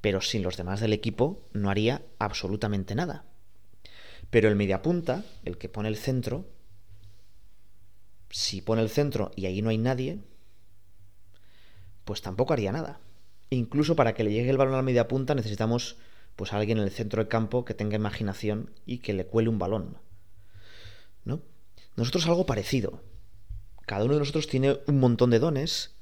pero 0.02 0.22
sin 0.22 0.44
los 0.44 0.58
demás 0.58 0.80
del 0.80 0.94
equipo 0.94 1.48
no 1.54 1.70
haría 1.70 2.02
absolutamente 2.20 2.96
nada. 2.96 3.26
Pero 4.30 4.50
el 4.50 4.56
mediapunta, 4.56 5.24
el 5.46 5.58
que 5.58 5.70
pone 5.70 5.90
el 5.90 5.98
centro, 5.98 6.46
si 8.30 8.62
pone 8.62 8.82
el 8.82 8.90
centro 8.90 9.32
y 9.36 9.46
ahí 9.46 9.62
no 9.62 9.70
hay 9.70 9.78
nadie, 9.78 10.20
pues 12.04 12.22
tampoco 12.22 12.54
haría 12.54 12.72
nada. 12.72 13.00
incluso 13.50 13.96
para 13.96 14.14
que 14.16 14.24
le 14.24 14.32
llegue 14.32 14.50
el 14.50 14.58
balón 14.58 14.74
al 14.74 14.84
mediapunta 14.84 15.36
necesitamos 15.36 15.98
pues 16.36 16.54
alguien 16.54 16.78
en 16.78 16.86
el 16.86 16.92
centro 16.92 17.22
del 17.22 17.30
campo 17.30 17.66
que 17.66 17.74
tenga 17.74 17.96
imaginación 17.96 18.72
y 18.86 19.00
que 19.00 19.14
le 19.14 19.26
cuele 19.26 19.50
un 19.50 19.60
balón. 19.60 19.98
¿No? 21.26 21.42
Nosotros 21.96 22.26
algo 22.28 22.46
parecido. 22.46 23.04
Cada 23.86 24.06
uno 24.06 24.14
de 24.14 24.20
nosotros 24.20 24.48
tiene 24.48 24.80
un 24.88 25.00
montón 25.00 25.30
de 25.30 25.40
dones, 25.40 25.96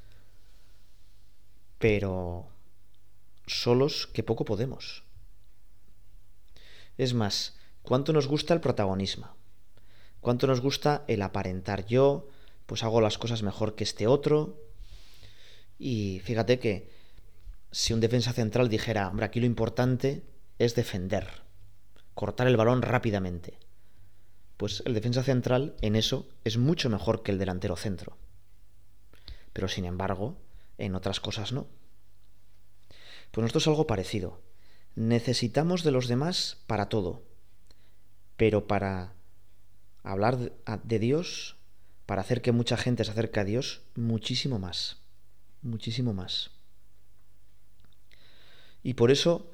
pero 1.80 2.48
solos 3.48 4.08
que 4.08 4.24
poco 4.24 4.46
podemos. 4.46 5.04
Es 6.98 7.14
más, 7.14 7.58
¿cuánto 7.82 8.14
nos 8.14 8.28
gusta 8.28 8.54
el 8.54 8.62
protagonismo? 8.62 9.36
¿Cuánto 10.20 10.46
nos 10.46 10.62
gusta 10.62 11.04
el 11.08 11.24
aparentar 11.24 11.86
yo? 11.88 12.28
Pues 12.68 12.84
hago 12.84 13.02
las 13.02 13.18
cosas 13.18 13.42
mejor 13.42 13.76
que 13.76 13.84
este 13.84 14.06
otro. 14.06 14.62
Y 15.80 16.22
fíjate 16.24 16.60
que 16.60 16.90
si 17.72 17.94
un 17.94 18.02
defensa 18.02 18.34
central 18.34 18.70
dijera, 18.70 19.08
hombre, 19.08 19.26
aquí 19.26 19.40
lo 19.40 19.46
importante 19.46 20.24
es 20.60 20.76
defender, 20.76 21.28
cortar 22.14 22.48
el 22.48 22.58
balón 22.58 22.82
rápidamente. 22.82 23.58
Pues 24.58 24.84
el 24.86 24.94
defensa 24.94 25.24
central 25.24 25.76
en 25.82 25.96
eso 25.96 26.28
es 26.44 26.58
mucho 26.58 26.90
mejor 26.90 27.24
que 27.24 27.32
el 27.32 27.40
delantero 27.40 27.76
centro. 27.76 28.18
Pero 29.54 29.68
sin 29.68 29.86
embargo, 29.86 30.38
en 30.78 30.96
otras 30.96 31.20
cosas 31.20 31.52
no. 31.52 31.68
Pues 33.32 33.42
nosotros 33.42 33.64
es 33.64 33.68
algo 33.70 33.88
parecido. 33.88 34.42
Necesitamos 34.96 35.84
de 35.84 35.92
los 35.92 36.08
demás 36.08 36.58
para 36.68 36.90
todo, 36.90 37.24
pero 38.36 38.68
para 38.68 39.14
hablar 40.04 40.38
de 40.38 41.00
Dios, 41.00 41.56
para 42.06 42.22
hacer 42.22 42.42
que 42.42 42.52
mucha 42.52 42.76
gente 42.76 43.06
se 43.06 43.12
acerque 43.12 43.40
a 43.40 43.46
Dios, 43.46 43.84
muchísimo 43.96 44.60
más, 44.60 45.02
muchísimo 45.62 46.14
más. 46.14 46.52
Y 48.84 48.96
por 48.96 49.12
eso, 49.12 49.52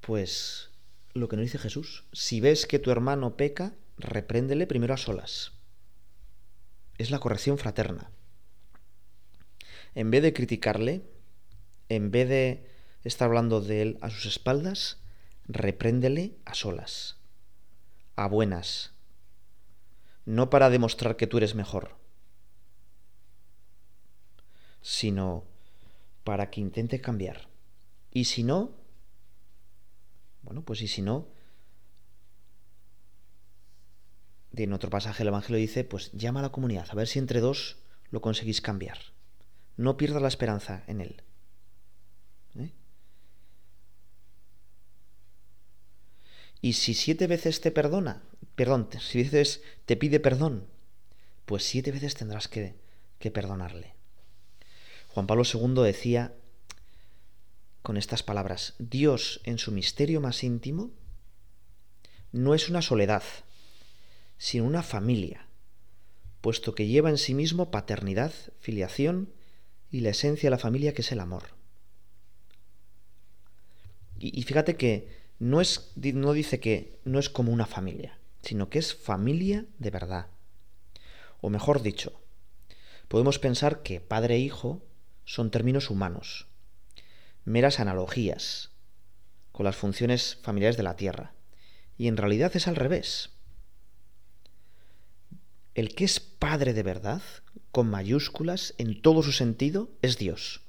pues 0.00 0.70
lo 1.14 1.28
que 1.28 1.36
nos 1.36 1.44
dice 1.44 1.58
Jesús, 1.58 2.04
si 2.12 2.40
ves 2.40 2.66
que 2.66 2.78
tu 2.78 2.90
hermano 2.90 3.36
peca, 3.36 3.74
repréndele 3.98 4.66
primero 4.66 4.94
a 4.94 4.98
solas. 4.98 5.52
es 6.98 7.10
la 7.10 7.18
corrección 7.18 7.58
fraterna. 7.58 8.10
En 9.94 10.10
vez 10.10 10.22
de 10.22 10.32
criticarle, 10.32 11.02
en 11.88 12.10
vez 12.10 12.28
de 12.28 12.70
estar 13.04 13.28
hablando 13.28 13.60
de 13.60 13.82
él 13.82 13.98
a 14.00 14.10
sus 14.10 14.26
espaldas, 14.26 14.98
repréndele 15.46 16.36
a 16.44 16.54
solas, 16.54 17.16
a 18.16 18.28
buenas, 18.28 18.92
no 20.24 20.50
para 20.50 20.70
demostrar 20.70 21.16
que 21.16 21.26
tú 21.26 21.36
eres 21.36 21.54
mejor, 21.54 21.96
sino 24.80 25.44
para 26.26 26.50
que 26.50 26.60
intente 26.60 27.00
cambiar. 27.00 27.48
Y 28.10 28.24
si 28.24 28.42
no, 28.42 28.72
bueno, 30.42 30.64
pues 30.64 30.82
y 30.82 30.88
si 30.88 31.00
no, 31.00 31.28
en 34.56 34.72
otro 34.72 34.90
pasaje 34.90 35.18
del 35.18 35.28
Evangelio 35.28 35.60
dice, 35.60 35.84
pues 35.84 36.10
llama 36.10 36.40
a 36.40 36.42
la 36.42 36.50
comunidad, 36.50 36.88
a 36.90 36.96
ver 36.96 37.06
si 37.06 37.20
entre 37.20 37.38
dos 37.38 37.76
lo 38.10 38.20
conseguís 38.20 38.60
cambiar. 38.60 38.98
No 39.76 39.96
pierdas 39.96 40.20
la 40.20 40.26
esperanza 40.26 40.82
en 40.88 41.00
él. 41.00 41.22
¿Eh? 42.58 42.72
Y 46.60 46.72
si 46.72 46.94
siete 46.94 47.28
veces 47.28 47.60
te 47.60 47.70
perdona, 47.70 48.24
perdón, 48.56 48.88
si 48.98 49.22
veces 49.22 49.62
te 49.84 49.96
pide 49.96 50.18
perdón, 50.18 50.66
pues 51.44 51.62
siete 51.62 51.92
veces 51.92 52.16
tendrás 52.16 52.48
que, 52.48 52.74
que 53.20 53.30
perdonarle. 53.30 53.95
Juan 55.16 55.26
Pablo 55.26 55.44
II 55.50 55.82
decía 55.82 56.34
con 57.80 57.96
estas 57.96 58.22
palabras, 58.22 58.74
Dios 58.78 59.40
en 59.44 59.56
su 59.56 59.72
misterio 59.72 60.20
más 60.20 60.44
íntimo 60.44 60.90
no 62.32 62.54
es 62.54 62.68
una 62.68 62.82
soledad, 62.82 63.22
sino 64.36 64.66
una 64.66 64.82
familia, 64.82 65.46
puesto 66.42 66.74
que 66.74 66.86
lleva 66.86 67.08
en 67.08 67.16
sí 67.16 67.32
mismo 67.32 67.70
paternidad, 67.70 68.30
filiación 68.60 69.32
y 69.90 70.00
la 70.00 70.10
esencia 70.10 70.48
de 70.48 70.50
la 70.50 70.58
familia 70.58 70.92
que 70.92 71.00
es 71.00 71.10
el 71.12 71.20
amor. 71.20 71.44
Y, 74.18 74.42
fíjate 74.42 74.76
que 74.76 75.08
no, 75.38 75.62
es, 75.62 75.92
no 75.96 76.34
dice 76.34 76.60
que 76.60 77.00
no 77.04 77.18
es 77.18 77.30
como 77.30 77.52
una 77.52 77.64
familia, 77.64 78.18
sino 78.42 78.68
que 78.68 78.80
es 78.80 78.94
familia 78.94 79.64
de 79.78 79.88
verdad. 79.88 80.26
O 81.40 81.48
mejor 81.48 81.80
dicho, 81.80 82.20
podemos 83.08 83.38
pensar 83.38 83.82
que 83.82 84.02
padre 84.02 84.34
e 84.34 84.40
hijo 84.40 84.82
son 85.26 85.50
términos 85.50 85.90
humanos, 85.90 86.46
meras 87.44 87.78
analogías 87.78 88.70
con 89.52 89.64
las 89.64 89.76
funciones 89.76 90.38
familiares 90.42 90.78
de 90.78 90.82
la 90.82 90.96
tierra. 90.96 91.34
Y 91.98 92.08
en 92.08 92.16
realidad 92.16 92.56
es 92.56 92.66
al 92.68 92.76
revés 92.76 93.36
el 95.76 95.94
que 95.94 96.06
es 96.06 96.20
Padre 96.20 96.72
de 96.72 96.82
verdad, 96.82 97.20
con 97.70 97.90
mayúsculas, 97.90 98.74
en 98.78 99.02
todo 99.02 99.22
su 99.22 99.30
sentido, 99.30 99.90
es 100.00 100.16
Dios. 100.16 100.62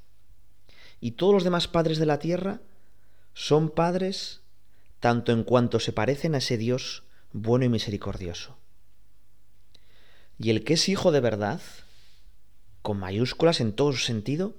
Y 1.00 1.12
todos 1.12 1.34
los 1.34 1.46
demás 1.46 1.70
padres 1.70 1.98
de 1.98 2.06
la 2.06 2.20
tierra 2.20 2.60
son 3.34 3.70
padres 3.70 4.42
tanto 5.00 5.32
en 5.32 5.46
cuanto 5.46 5.80
se 5.80 5.94
parecen 5.94 6.36
a 6.36 6.40
ese 6.40 6.58
Dios 6.58 7.04
bueno 7.32 7.64
y 7.64 7.70
misericordioso. 7.70 8.58
Y 10.38 10.50
el 10.50 10.66
que 10.66 10.74
es 10.74 10.90
hijo 10.90 11.14
de 11.14 11.22
verdad, 11.22 11.62
con 12.88 13.00
mayúsculas 13.00 13.60
en 13.60 13.74
todo 13.74 13.92
su 13.92 13.98
sentido, 13.98 14.56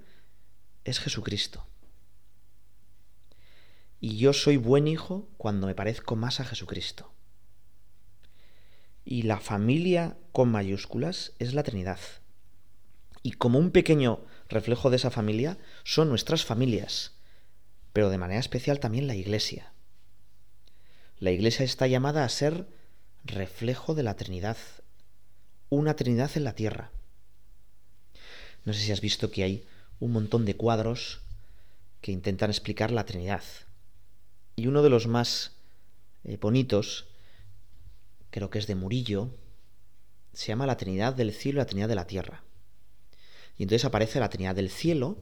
es 0.85 1.01
Jesucristo. 1.01 1.67
Y 4.01 4.19
yo 4.19 4.35
soy 4.35 4.59
buen 4.59 4.87
hijo 4.87 5.31
cuando 5.38 5.67
me 5.67 5.75
parezco 5.75 6.14
más 6.14 6.38
a 6.38 6.45
Jesucristo. 6.45 7.11
Y 9.03 9.23
la 9.23 9.41
familia 9.41 10.19
con 10.33 10.51
mayúsculas 10.51 11.33
es 11.38 11.55
la 11.55 11.62
Trinidad. 11.62 12.01
Y 13.23 13.33
como 13.33 13.59
un 13.59 13.71
pequeño 13.71 14.27
reflejo 14.51 14.91
de 14.91 14.97
esa 14.97 15.11
familia 15.11 15.57
son 15.83 16.11
nuestras 16.11 16.45
familias, 16.45 17.14
pero 17.95 18.11
de 18.11 18.19
manera 18.19 18.41
especial 18.41 18.79
también 18.79 19.07
la 19.07 19.14
Iglesia. 19.14 19.73
La 21.19 21.31
Iglesia 21.31 21.64
está 21.64 21.87
llamada 21.87 22.25
a 22.25 22.29
ser 22.29 22.69
reflejo 23.25 23.95
de 23.95 24.03
la 24.03 24.17
Trinidad, 24.17 24.59
una 25.71 25.97
Trinidad 25.97 26.33
en 26.35 26.45
la 26.45 26.53
tierra. 26.53 26.93
No 28.68 28.74
sé 28.74 28.81
si 28.81 28.92
has 28.92 29.00
visto 29.00 29.31
que 29.31 29.44
hay 29.44 29.64
un 29.98 30.12
montón 30.12 30.44
de 30.44 30.54
cuadros 30.54 31.22
que 32.02 32.12
intentan 32.12 32.50
explicar 32.50 32.90
la 32.90 33.07
Trinidad. 33.07 33.42
Y 34.57 34.66
uno 34.66 34.83
de 34.83 34.90
los 34.90 35.07
más 35.07 35.52
eh, 36.24 36.37
bonitos 36.37 37.07
creo 38.28 38.50
que 38.50 38.59
es 38.59 38.66
de 38.66 38.74
Murillo, 38.74 39.31
se 40.35 40.48
llama 40.48 40.66
la 40.66 40.76
Trinidad 40.76 41.14
del 41.14 41.33
cielo 41.33 41.57
y 41.57 41.62
la 41.62 41.66
Trinidad 41.66 41.88
de 41.88 41.94
la 41.94 42.07
tierra. 42.07 42.44
Y 43.57 43.62
entonces 43.62 43.87
aparece 43.87 44.20
la 44.20 44.28
Trinidad 44.28 44.54
del 44.54 44.68
cielo, 44.68 45.16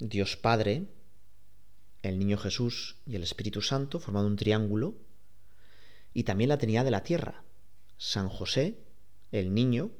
Dios 0.00 0.36
Padre, 0.36 0.88
el 2.02 2.18
Niño 2.18 2.36
Jesús 2.36 2.96
y 3.06 3.14
el 3.14 3.22
Espíritu 3.22 3.62
Santo, 3.62 4.00
formando 4.00 4.26
un 4.28 4.34
triángulo, 4.34 4.96
y 6.12 6.24
también 6.24 6.48
la 6.48 6.58
Trinidad 6.58 6.84
de 6.84 6.90
la 6.90 7.04
tierra, 7.04 7.44
San 7.96 8.28
José, 8.28 8.76
el 9.30 9.54
Niño, 9.54 9.92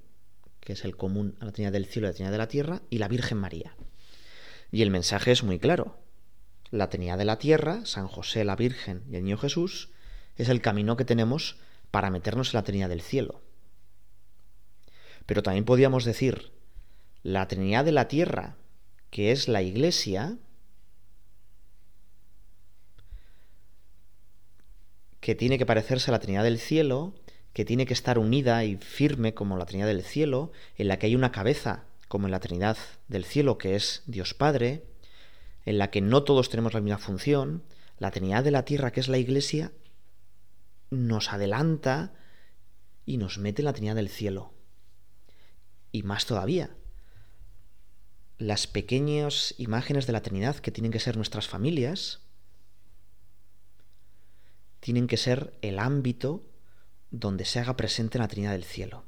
que 0.61 0.75
es 0.75 0.85
el 0.85 0.96
común 0.96 1.37
a 1.40 1.46
la 1.46 1.53
Trinidad 1.53 1.73
del 1.73 1.87
cielo 1.87 2.07
y 2.07 2.11
la 2.11 2.14
Trinidad 2.14 2.33
de 2.33 2.38
la 2.38 2.49
tierra, 2.49 2.83
y 2.90 2.99
la 2.99 3.09
Virgen 3.09 3.38
María. 3.38 3.75
Y 4.70 4.83
el 4.83 4.90
mensaje 4.90 5.33
es 5.33 5.42
muy 5.42 5.59
claro. 5.59 5.99
La 6.70 6.88
Trinidad 6.88 7.18
de 7.18 7.25
la 7.25 7.38
tierra, 7.38 7.85
San 7.85 8.07
José, 8.07 8.44
la 8.44 8.57
Virgen 8.57 9.03
y 9.11 9.16
el 9.16 9.25
Niño 9.25 9.38
Jesús, 9.38 9.90
es 10.37 10.49
el 10.49 10.61
camino 10.61 10.96
que 10.96 11.05
tenemos 11.05 11.57
para 11.90 12.11
meternos 12.11 12.55
en 12.55 12.59
la 12.59 12.64
Trinidad 12.64 12.88
del 12.88 13.03
cielo. 13.03 13.42
Pero 15.27 15.42
también 15.42 15.64
podríamos 15.64 16.05
decir, 16.05 16.53
la 17.23 17.49
Trinidad 17.49 17.85
de 17.85 17.92
la 17.92 18.09
Tierra, 18.09 18.57
que 19.11 19.33
es 19.33 19.49
la 19.49 19.62
Iglesia, 19.62 20.38
que 25.20 25.35
tiene 25.35 25.59
que 25.59 25.66
parecerse 25.66 26.11
a 26.11 26.12
la 26.12 26.20
Trinidad 26.20 26.44
del 26.44 26.59
cielo, 26.59 27.14
que 27.52 27.64
tiene 27.64 27.86
que 27.86 27.94
estar 27.94 28.18
unida 28.18 28.64
y 28.64 28.76
firme 28.76 29.34
como 29.34 29.56
la 29.56 29.66
Trinidad 29.66 29.88
del 29.88 30.02
cielo, 30.02 30.52
en 30.76 30.88
la 30.88 30.98
que 30.98 31.06
hay 31.06 31.14
una 31.14 31.32
cabeza 31.32 31.84
como 32.08 32.26
en 32.26 32.32
la 32.32 32.40
Trinidad 32.40 32.76
del 33.08 33.24
cielo, 33.24 33.58
que 33.58 33.76
es 33.76 34.02
Dios 34.06 34.34
Padre, 34.34 34.84
en 35.64 35.78
la 35.78 35.90
que 35.90 36.00
no 36.00 36.22
todos 36.22 36.48
tenemos 36.48 36.74
la 36.74 36.80
misma 36.80 36.98
función, 36.98 37.62
la 37.98 38.10
Trinidad 38.10 38.44
de 38.44 38.50
la 38.50 38.64
Tierra, 38.64 38.92
que 38.92 39.00
es 39.00 39.08
la 39.08 39.18
Iglesia, 39.18 39.72
nos 40.90 41.32
adelanta 41.32 42.12
y 43.04 43.16
nos 43.16 43.38
mete 43.38 43.62
en 43.62 43.66
la 43.66 43.72
Trinidad 43.72 43.96
del 43.96 44.08
cielo. 44.08 44.52
Y 45.92 46.02
más 46.02 46.26
todavía, 46.26 46.76
las 48.38 48.66
pequeñas 48.66 49.54
imágenes 49.58 50.06
de 50.06 50.12
la 50.12 50.22
Trinidad 50.22 50.56
que 50.56 50.70
tienen 50.70 50.92
que 50.92 51.00
ser 51.00 51.16
nuestras 51.16 51.46
familias, 51.46 52.20
tienen 54.80 55.06
que 55.06 55.16
ser 55.16 55.52
el 55.60 55.78
ámbito 55.78 56.49
donde 57.11 57.44
se 57.44 57.59
haga 57.59 57.77
presente 57.77 58.18
la 58.18 58.29
Trinidad 58.29 58.53
del 58.53 58.64
cielo. 58.64 59.05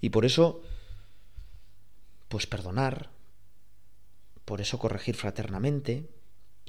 Y 0.00 0.10
por 0.10 0.24
eso, 0.24 0.62
pues 2.28 2.46
perdonar, 2.46 3.10
por 4.44 4.60
eso 4.60 4.78
corregir 4.78 5.16
fraternamente, 5.16 6.08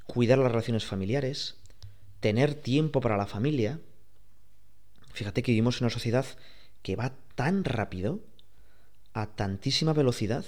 cuidar 0.06 0.38
las 0.38 0.52
relaciones 0.52 0.86
familiares, 0.86 1.58
tener 2.20 2.56
tiempo 2.56 3.02
para 3.02 3.18
la 3.18 3.28
familia. 3.28 3.80
Fíjate 5.14 5.44
que 5.44 5.52
vivimos 5.52 5.78
en 5.78 5.86
una 5.86 5.94
sociedad 5.94 6.26
que 6.82 6.96
va 6.96 7.14
tan 7.36 7.64
rápido, 7.64 8.22
a 9.14 9.28
tantísima 9.28 9.94
velocidad, 9.94 10.46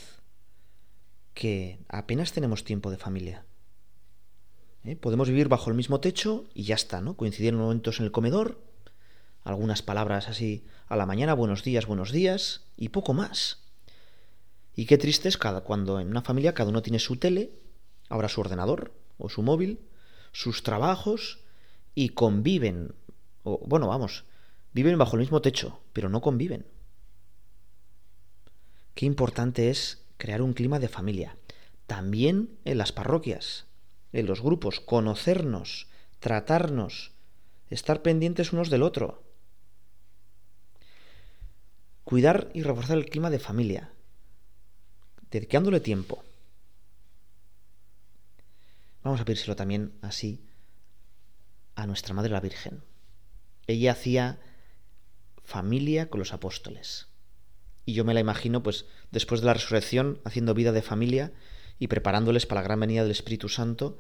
que 1.34 1.80
apenas 1.88 2.34
tenemos 2.34 2.64
tiempo 2.64 2.90
de 2.92 2.98
familia. 2.98 3.46
¿Eh? 4.84 4.96
Podemos 4.96 5.30
vivir 5.30 5.48
bajo 5.48 5.70
el 5.70 5.76
mismo 5.76 6.00
techo 6.00 6.46
y 6.54 6.64
ya 6.64 6.76
está, 6.76 7.02
¿no? 7.02 7.16
Coincidir 7.16 7.50
en 7.50 7.60
momentos 7.60 8.00
en 8.00 8.06
el 8.06 8.12
comedor, 8.12 8.62
algunas 9.48 9.82
palabras 9.82 10.28
así 10.28 10.66
a 10.88 10.96
la 10.96 11.06
mañana, 11.06 11.34
buenos 11.34 11.64
días, 11.64 11.86
buenos 11.86 12.12
días, 12.12 12.66
y 12.76 12.90
poco 12.90 13.14
más. 13.14 13.64
Y 14.76 14.86
qué 14.86 14.98
triste 14.98 15.30
es 15.30 15.38
cada, 15.38 15.62
cuando 15.62 16.00
en 16.00 16.10
una 16.10 16.22
familia 16.22 16.54
cada 16.54 16.70
uno 16.70 16.82
tiene 16.82 17.00
su 17.00 17.16
tele, 17.16 17.52
ahora 18.10 18.30
su 18.30 18.42
ordenador 18.42 18.94
o 19.18 19.30
su 19.30 19.42
móvil, 19.42 19.80
sus 20.32 20.64
trabajos, 20.64 21.40
y 21.96 22.10
conviven, 22.10 22.94
bueno, 23.44 23.88
vamos, 23.88 24.26
viven 24.74 24.98
bajo 24.98 25.16
el 25.16 25.22
mismo 25.22 25.42
techo, 25.42 25.80
pero 25.94 26.10
no 26.10 26.22
conviven. 26.22 26.68
Qué 28.94 29.06
importante 29.06 29.70
es 29.70 30.04
crear 30.18 30.42
un 30.42 30.54
clima 30.54 30.80
de 30.80 30.90
familia, 30.90 31.38
también 31.86 32.58
en 32.66 32.78
las 32.78 32.92
parroquias, 32.92 33.66
en 34.12 34.26
los 34.26 34.42
grupos, 34.42 34.80
conocernos, 34.80 35.88
tratarnos, 36.20 37.12
estar 37.70 38.02
pendientes 38.02 38.54
unos 38.54 38.70
del 38.70 38.84
otro. 38.84 39.24
Cuidar 42.08 42.50
y 42.54 42.64
reforzar 42.64 42.98
el 42.98 43.10
clima 43.10 43.30
de 43.30 43.38
familia, 43.38 43.92
dedicándole 45.30 45.82
tiempo. 45.82 46.24
Vamos 49.04 49.20
a 49.20 49.26
pedírselo 49.26 49.58
también 49.58 49.92
así 50.02 50.40
a 51.76 51.86
nuestra 51.86 52.14
Madre 52.14 52.32
la 52.32 52.40
Virgen. 52.40 52.82
Ella 53.68 53.92
hacía 53.92 54.40
familia 55.44 56.10
con 56.10 56.20
los 56.20 56.32
apóstoles. 56.32 57.10
Y 57.84 57.92
yo 57.92 58.06
me 58.06 58.14
la 58.14 58.22
imagino, 58.22 58.64
pues, 58.64 58.86
después 59.12 59.42
de 59.42 59.48
la 59.48 59.56
resurrección, 59.56 60.22
haciendo 60.24 60.54
vida 60.54 60.72
de 60.72 60.82
familia 60.82 61.34
y 61.78 61.88
preparándoles 61.88 62.46
para 62.46 62.62
la 62.62 62.68
gran 62.68 62.80
venida 62.80 63.02
del 63.02 63.12
Espíritu 63.12 63.50
Santo 63.50 64.00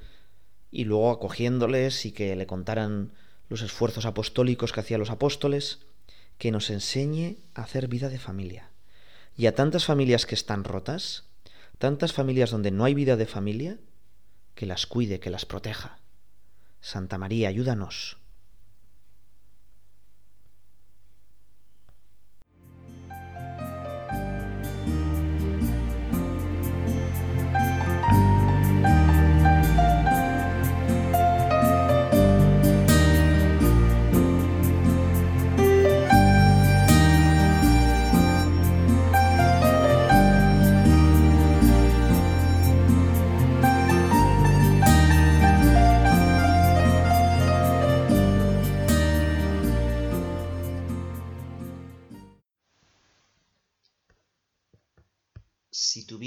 y 0.72 0.86
luego 0.86 1.12
acogiéndoles 1.12 2.06
y 2.06 2.14
que 2.14 2.38
le 2.38 2.48
contaran 2.48 3.12
los 3.50 3.62
esfuerzos 3.62 4.06
apostólicos 4.06 4.72
que 4.72 4.80
hacían 4.80 5.02
los 5.02 5.10
apóstoles, 5.10 5.80
que 6.38 6.52
nos 6.52 6.70
enseñe 6.70 7.38
a 7.54 7.64
hacer 7.64 7.88
vida 7.88 8.10
de 8.10 8.20
familia. 8.20 8.72
Y 9.36 9.46
a 9.46 9.56
tantas 9.56 9.86
familias 9.86 10.26
que 10.26 10.36
están 10.36 10.64
rotas, 10.64 11.26
tantas 11.78 12.14
familias 12.14 12.52
donde 12.52 12.72
no 12.72 12.86
hay 12.86 12.94
vida 12.94 13.16
de 13.16 13.26
familia, 13.26 13.80
que 14.56 14.66
las 14.66 14.88
cuide, 14.88 15.20
que 15.20 15.30
las 15.30 15.46
proteja. 15.46 16.00
Santa 16.82 17.18
María, 17.18 17.50
ayúdanos. 17.50 18.18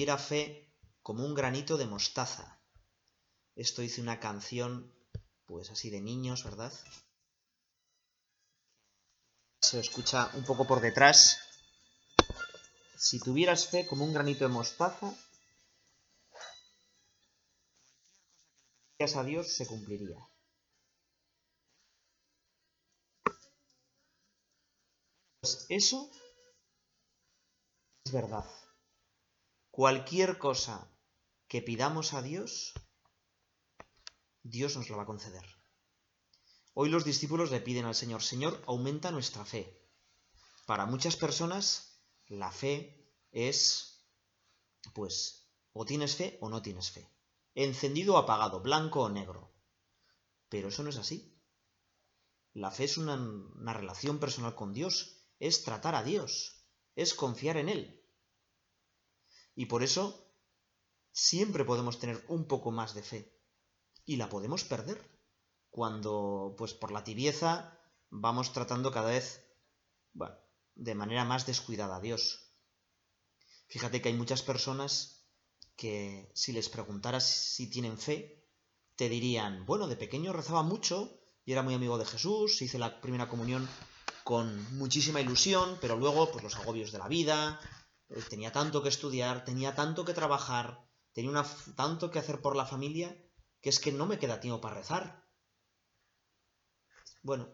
Tuviera 0.01 0.17
fe 0.17 0.73
como 1.03 1.27
un 1.27 1.35
granito 1.35 1.77
de 1.77 1.85
mostaza. 1.85 2.59
Esto 3.55 3.83
hice 3.83 4.01
una 4.01 4.19
canción, 4.19 4.91
pues 5.45 5.69
así 5.71 5.91
de 5.91 6.01
niños, 6.01 6.43
¿verdad? 6.43 6.73
Se 9.61 9.79
escucha 9.79 10.31
un 10.37 10.45
poco 10.47 10.67
por 10.67 10.81
detrás. 10.81 11.39
Si 12.97 13.21
tuvieras 13.21 13.69
fe 13.69 13.87
como 13.87 14.07
un 14.07 14.15
granito 14.15 14.45
de 14.45 14.55
mostaza, 14.55 15.15
a 19.01 19.23
Dios 19.23 19.53
se 19.53 19.67
cumpliría. 19.67 20.17
Pues 25.43 25.67
eso 25.69 26.11
es 28.07 28.13
verdad. 28.13 28.60
Cualquier 29.71 30.39
cosa 30.39 30.91
que 31.47 31.63
pidamos 31.63 32.13
a 32.13 32.23
Dios, 32.23 32.75
Dios 34.43 34.77
nos 34.77 34.91
lo 34.91 34.97
va 34.97 35.05
a 35.05 35.07
conceder. 35.07 35.45
Hoy 36.75 36.89
los 36.89 37.05
discípulos 37.05 37.53
le 37.53 37.61
piden 37.61 37.85
al 37.85 37.95
Señor, 37.95 38.23
Señor, 38.23 38.61
aumenta 38.67 39.13
nuestra 39.13 39.45
fe. 39.45 39.89
Para 40.67 40.87
muchas 40.87 41.17
personas, 41.17 42.03
la 42.27 42.51
fe 42.51 43.15
es, 43.31 44.09
pues, 44.93 45.49
o 45.73 45.85
tienes 45.85 46.17
fe 46.17 46.37
o 46.41 46.49
no 46.49 46.63
tienes 46.63 46.91
fe. 46.91 47.09
Encendido 47.55 48.15
o 48.15 48.19
apagado, 48.19 48.61
blanco 48.61 49.03
o 49.03 49.09
negro. 49.09 49.55
Pero 50.49 50.69
eso 50.69 50.83
no 50.83 50.91
es 50.91 50.97
así. 50.97 51.41
La 52.55 52.73
fe 52.73 52.85
es 52.85 52.99
una, 52.99 53.15
una 53.15 53.73
relación 53.73 54.19
personal 54.19 54.57
con 54.57 54.73
Dios, 54.73 55.29
es 55.39 55.63
tratar 55.63 55.95
a 55.95 56.03
Dios, 56.03 56.67
es 56.97 57.15
confiar 57.15 57.57
en 57.57 57.69
Él. 57.69 58.00
Y 59.55 59.67
por 59.67 59.83
eso 59.83 60.31
siempre 61.13 61.65
podemos 61.65 61.99
tener 61.99 62.25
un 62.29 62.47
poco 62.47 62.71
más 62.71 62.95
de 62.95 63.03
fe. 63.03 63.37
Y 64.05 64.17
la 64.17 64.29
podemos 64.29 64.65
perder 64.65 65.01
cuando, 65.71 66.55
pues 66.59 66.75
por 66.75 66.91
la 66.91 67.05
tibieza, 67.05 67.79
vamos 68.11 68.53
tratando 68.53 68.91
cada 68.91 69.11
vez 69.11 69.47
de 70.75 70.95
manera 70.95 71.25
más 71.25 71.47
descuidada 71.47 71.97
a 71.97 72.01
Dios. 72.01 72.51
Fíjate 73.69 74.01
que 74.01 74.09
hay 74.09 74.15
muchas 74.15 74.43
personas 74.43 75.27
que 75.77 76.31
si 76.35 76.53
les 76.53 76.69
preguntaras 76.69 77.25
si 77.25 77.71
tienen 77.71 77.99
fe, 77.99 78.47
te 78.97 79.09
dirían, 79.09 79.65
bueno, 79.65 79.87
de 79.89 79.97
pequeño 79.97 80.33
rezaba 80.33 80.63
mucho 80.63 81.21
y 81.45 81.53
era 81.53 81.63
muy 81.63 81.75
amigo 81.75 81.97
de 81.97 82.05
Jesús, 82.05 82.61
hice 82.61 82.79
la 82.79 83.01
primera 83.01 83.29
comunión 83.29 83.69
con 84.25 84.77
muchísima 84.77 85.21
ilusión, 85.21 85.79
pero 85.81 85.97
luego 85.97 86.31
pues 86.31 86.45
los 86.45 86.57
agobios 86.57 86.93
de 86.93 86.99
la 86.99 87.09
vida, 87.09 87.61
tenía 88.29 88.53
tanto 88.53 88.83
que 88.83 88.89
estudiar, 88.89 89.45
tenía 89.45 89.75
tanto 89.75 90.05
que 90.05 90.15
trabajar, 90.15 90.85
tenía 91.13 91.45
tanto 91.77 92.11
que 92.11 92.19
hacer 92.19 92.41
por 92.41 92.57
la 92.57 92.67
familia, 92.67 93.17
que 93.61 93.71
es 93.71 93.79
que 93.79 93.93
no 93.93 94.07
me 94.07 94.19
queda 94.19 94.41
tiempo 94.41 94.61
para 94.61 94.77
rezar. 94.77 95.29
Bueno, 97.23 97.49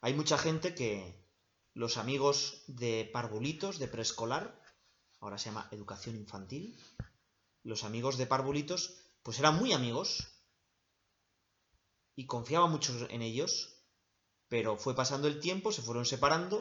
hay 0.00 0.14
mucha 0.14 0.36
gente 0.36 0.74
que 0.74 1.20
los 1.74 1.96
amigos 1.96 2.64
de 2.66 3.08
parvulitos, 3.12 3.78
de 3.78 3.88
preescolar, 3.88 4.60
ahora 5.20 5.38
se 5.38 5.46
llama 5.46 5.68
educación 5.70 6.16
infantil, 6.16 6.78
los 7.62 7.84
amigos 7.84 8.18
de 8.18 8.26
parvulitos, 8.26 8.96
pues 9.22 9.38
eran 9.38 9.56
muy 9.56 9.72
amigos 9.72 10.40
y 12.16 12.26
confiaba 12.26 12.66
mucho 12.66 12.92
en 13.08 13.22
ellos, 13.22 13.76
pero 14.48 14.76
fue 14.76 14.94
pasando 14.94 15.28
el 15.28 15.40
tiempo, 15.40 15.72
se 15.72 15.82
fueron 15.82 16.04
separando 16.04 16.60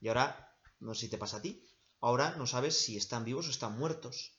y 0.00 0.08
ahora, 0.08 0.58
no 0.80 0.94
sé 0.94 1.02
si 1.02 1.10
te 1.10 1.18
pasa 1.18 1.36
a 1.36 1.42
ti, 1.42 1.62
Ahora 2.00 2.34
no 2.36 2.46
sabes 2.46 2.78
si 2.78 2.96
están 2.96 3.24
vivos 3.24 3.48
o 3.48 3.50
están 3.50 3.78
muertos. 3.78 4.38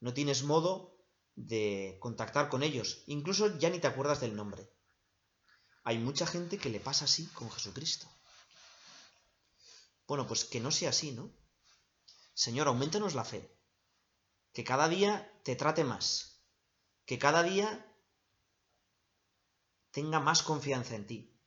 No 0.00 0.14
tienes 0.14 0.42
modo 0.42 0.96
de 1.34 1.98
contactar 2.00 2.48
con 2.48 2.62
ellos. 2.62 3.02
Incluso 3.06 3.58
ya 3.58 3.70
ni 3.70 3.80
te 3.80 3.86
acuerdas 3.86 4.20
del 4.20 4.36
nombre. 4.36 4.70
Hay 5.82 5.98
mucha 5.98 6.26
gente 6.26 6.58
que 6.58 6.70
le 6.70 6.80
pasa 6.80 7.04
así 7.04 7.26
con 7.28 7.50
Jesucristo. 7.50 8.06
Bueno, 10.06 10.26
pues 10.26 10.44
que 10.44 10.60
no 10.60 10.70
sea 10.70 10.90
así, 10.90 11.12
¿no? 11.12 11.30
Señor, 12.34 12.68
aumentanos 12.68 13.14
la 13.14 13.24
fe. 13.24 13.50
Que 14.52 14.64
cada 14.64 14.88
día 14.88 15.32
te 15.42 15.56
trate 15.56 15.84
más. 15.84 16.40
Que 17.06 17.18
cada 17.18 17.42
día 17.42 17.86
tenga 19.90 20.20
más 20.20 20.42
confianza 20.42 20.94
en 20.94 21.06
ti. 21.06 21.40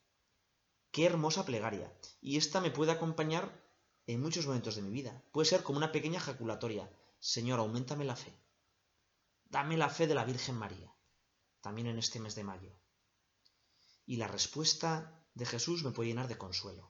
Qué 0.91 1.05
hermosa 1.05 1.45
plegaria. 1.45 1.93
Y 2.21 2.37
esta 2.37 2.61
me 2.61 2.71
puede 2.71 2.91
acompañar 2.91 3.66
en 4.07 4.21
muchos 4.21 4.47
momentos 4.47 4.75
de 4.75 4.81
mi 4.81 4.89
vida. 4.89 5.21
Puede 5.31 5.47
ser 5.47 5.63
como 5.63 5.77
una 5.77 5.91
pequeña 5.91 6.17
ejaculatoria. 6.17 6.89
Señor, 7.19 7.59
aumentame 7.59 8.05
la 8.05 8.15
fe. 8.15 8.33
Dame 9.49 9.77
la 9.77 9.89
fe 9.89 10.07
de 10.07 10.15
la 10.15 10.25
Virgen 10.25 10.55
María, 10.55 10.91
también 11.61 11.87
en 11.87 11.99
este 11.99 12.19
mes 12.19 12.35
de 12.35 12.43
mayo. 12.43 12.73
Y 14.05 14.17
la 14.17 14.27
respuesta 14.27 15.23
de 15.33 15.45
Jesús 15.45 15.83
me 15.83 15.91
puede 15.91 16.09
llenar 16.09 16.27
de 16.27 16.37
consuelo. 16.37 16.89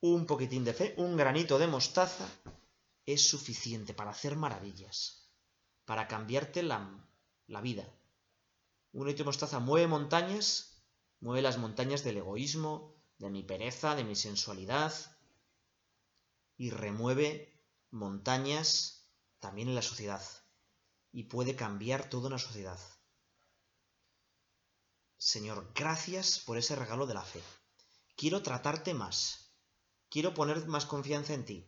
Un 0.00 0.26
poquitín 0.26 0.64
de 0.64 0.74
fe, 0.74 0.94
un 0.98 1.16
granito 1.16 1.58
de 1.58 1.66
mostaza, 1.66 2.28
es 3.04 3.28
suficiente 3.28 3.94
para 3.94 4.10
hacer 4.10 4.36
maravillas, 4.36 5.30
para 5.84 6.08
cambiarte 6.08 6.62
la, 6.62 7.06
la 7.46 7.60
vida. 7.60 7.86
Un 8.92 9.02
granito 9.02 9.22
de 9.22 9.26
mostaza 9.26 9.58
mueve 9.58 9.86
montañas, 9.86 10.82
mueve 11.20 11.42
las 11.42 11.58
montañas 11.58 12.02
del 12.02 12.18
egoísmo, 12.18 12.94
de 13.18 13.30
mi 13.30 13.42
pereza, 13.42 13.94
de 13.94 14.04
mi 14.04 14.16
sensualidad, 14.16 14.92
y 16.56 16.70
remueve 16.70 17.62
montañas 17.90 19.08
también 19.40 19.68
en 19.68 19.74
la 19.74 19.82
sociedad 19.82 20.22
y 21.12 21.24
puede 21.24 21.56
cambiar 21.56 22.10
toda 22.10 22.28
una 22.28 22.38
sociedad. 22.38 22.78
Señor, 25.18 25.72
gracias 25.74 26.38
por 26.40 26.58
ese 26.58 26.76
regalo 26.76 27.06
de 27.06 27.14
la 27.14 27.22
fe. 27.22 27.40
Quiero 28.16 28.42
tratarte 28.42 28.94
más. 28.94 29.54
Quiero 30.08 30.34
poner 30.34 30.66
más 30.66 30.86
confianza 30.86 31.34
en 31.34 31.44
ti. 31.44 31.66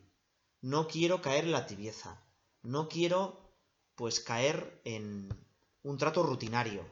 No 0.61 0.87
quiero 0.87 1.21
caer 1.21 1.45
en 1.45 1.51
la 1.51 1.65
tibieza. 1.65 2.23
No 2.61 2.87
quiero, 2.89 3.55
pues, 3.95 4.19
caer 4.19 4.81
en 4.85 5.29
un 5.83 5.97
trato 5.97 6.23
rutinario. 6.23 6.85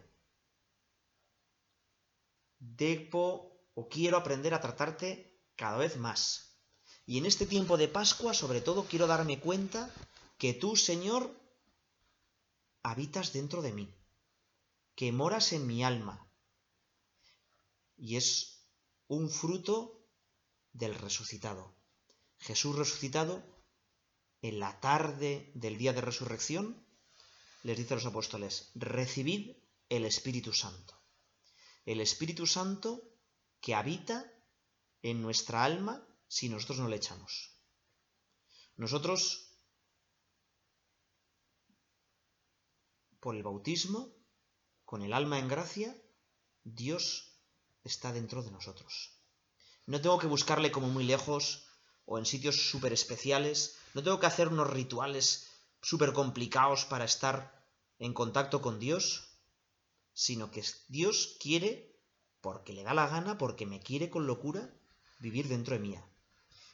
Debo 2.60 3.70
o 3.76 3.88
quiero 3.88 4.18
aprender 4.18 4.54
a 4.54 4.62
tratarte 4.62 5.40
cada 5.56 5.78
vez 5.78 5.98
más. 5.98 6.47
Y 7.10 7.18
en 7.18 7.26
este 7.26 7.46
tiempo 7.46 7.78
de 7.78 7.88
Pascua, 7.88 8.34
sobre 8.34 8.60
todo, 8.60 8.86
quiero 8.86 9.08
darme 9.08 9.40
cuenta 9.40 9.90
que 10.38 10.54
tú, 10.54 10.76
Señor, 10.76 11.34
habitas 12.84 13.32
dentro 13.32 13.62
de 13.62 13.72
mí, 13.72 13.96
que 14.94 15.14
moras 15.14 15.54
en 15.54 15.66
mi 15.66 15.86
alma. 15.86 16.30
Y 17.96 18.18
es 18.18 18.68
un 19.08 19.30
fruto 19.30 20.06
del 20.74 20.96
resucitado. 20.96 21.74
Jesús 22.40 22.76
resucitado, 22.76 23.42
en 24.42 24.60
la 24.60 24.78
tarde 24.82 25.50
del 25.56 25.78
día 25.78 25.94
de 25.94 26.02
resurrección, 26.02 26.86
les 27.64 27.78
dice 27.78 27.94
a 27.94 27.98
los 27.98 28.06
apóstoles, 28.06 28.70
recibid 28.76 29.56
el 29.88 30.04
Espíritu 30.04 30.52
Santo. 30.52 30.94
El 31.86 32.02
Espíritu 32.02 32.46
Santo 32.46 33.02
que 33.62 33.76
habita 33.76 34.30
en 35.02 35.22
nuestra 35.22 35.64
alma 35.64 36.06
si 36.28 36.50
nosotros 36.50 36.80
no 36.80 36.88
le 36.88 36.98
echamos. 36.98 37.52
Nosotros, 38.76 39.50
por 43.20 43.36
el 43.36 43.44
bautismo, 43.44 44.14
con 44.86 45.02
el 45.02 45.14
alma 45.14 45.40
en 45.40 45.48
gracia, 45.48 45.96
Dios 46.64 47.34
está 47.84 48.12
dentro 48.12 48.44
de 48.44 48.52
nosotros. 48.52 49.18
No 49.86 50.02
tengo 50.02 50.20
que 50.20 50.28
buscarle 50.28 50.72
como 50.72 50.88
muy 50.88 51.06
lejos 51.06 51.66
o 52.06 52.18
en 52.18 52.26
sitios 52.26 52.70
súper 52.70 52.94
especiales, 52.94 53.78
no 53.94 54.04
tengo 54.04 54.20
que 54.20 54.28
hacer 54.28 54.48
unos 54.48 54.70
rituales 54.70 55.48
súper 55.82 56.14
complicados 56.14 56.86
para 56.86 57.06
estar 57.06 57.66
en 58.00 58.14
contacto 58.14 58.62
con 58.62 58.80
Dios, 58.80 59.40
sino 60.14 60.52
que 60.52 60.64
Dios 60.88 61.38
quiere, 61.40 62.00
porque 62.42 62.74
le 62.74 62.84
da 62.84 62.94
la 62.94 63.08
gana, 63.08 63.38
porque 63.38 63.66
me 63.66 63.82
quiere 63.82 64.10
con 64.10 64.28
locura, 64.28 64.74
vivir 65.20 65.48
dentro 65.48 65.76
de 65.76 65.80
mí. 65.80 65.96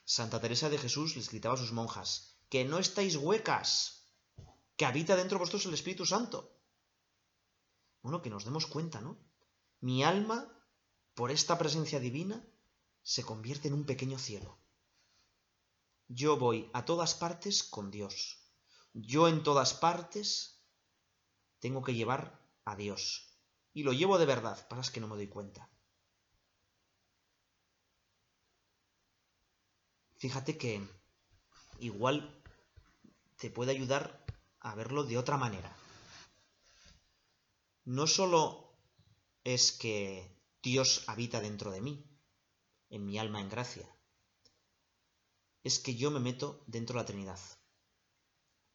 Santa 0.06 0.40
Teresa 0.42 0.70
de 0.70 0.78
Jesús 0.78 1.16
les 1.16 1.30
gritaba 1.30 1.56
a 1.56 1.58
sus 1.58 1.72
monjas, 1.72 2.38
que 2.50 2.66
no 2.66 2.78
estáis 2.78 3.16
huecas, 3.16 4.04
que 4.76 4.86
habita 4.86 5.16
dentro 5.16 5.38
de 5.38 5.44
vosotros 5.44 5.66
el 5.66 5.74
Espíritu 5.74 6.06
Santo. 6.06 6.60
Bueno, 8.02 8.22
que 8.22 8.30
nos 8.30 8.44
demos 8.44 8.68
cuenta, 8.68 9.00
¿no? 9.00 9.18
Mi 9.80 10.04
alma, 10.04 10.48
por 11.14 11.32
esta 11.32 11.58
presencia 11.58 12.00
divina, 12.00 12.46
se 13.02 13.24
convierte 13.24 13.68
en 13.70 13.74
un 13.74 13.86
pequeño 13.86 14.20
cielo. 14.20 14.60
Yo 16.08 16.38
voy 16.38 16.70
a 16.74 16.86
todas 16.86 17.16
partes 17.16 17.64
con 17.64 17.90
Dios. 17.90 18.44
Yo 18.94 19.28
en 19.28 19.42
todas 19.42 19.74
partes 19.74 20.64
tengo 21.60 21.82
que 21.82 21.96
llevar 21.96 22.40
a 22.66 22.76
Dios. 22.76 23.38
Y 23.74 23.84
lo 23.84 23.94
llevo 23.94 24.18
de 24.18 24.26
verdad, 24.26 24.68
para 24.68 24.82
que 24.84 25.00
no 25.00 25.08
me 25.08 25.16
doy 25.16 25.28
cuenta. 25.28 25.73
Fíjate 30.24 30.58
que 30.58 30.82
igual 31.80 32.42
te 33.36 33.50
puede 33.50 33.72
ayudar 33.72 34.26
a 34.62 34.74
verlo 34.74 35.04
de 35.04 35.18
otra 35.18 35.36
manera. 35.36 35.76
No 37.84 38.08
solo 38.08 38.74
es 39.44 39.74
que 39.74 40.34
Dios 40.62 41.04
habita 41.08 41.42
dentro 41.42 41.72
de 41.72 41.82
mí, 41.82 42.06
en 42.90 43.06
mi 43.06 43.18
alma 43.18 43.42
en 43.42 43.50
gracia, 43.50 43.86
es 45.62 45.78
que 45.80 45.96
yo 45.96 46.10
me 46.10 46.22
meto 46.22 46.64
dentro 46.68 46.94
de 46.94 47.02
la 47.02 47.06
Trinidad. 47.06 47.40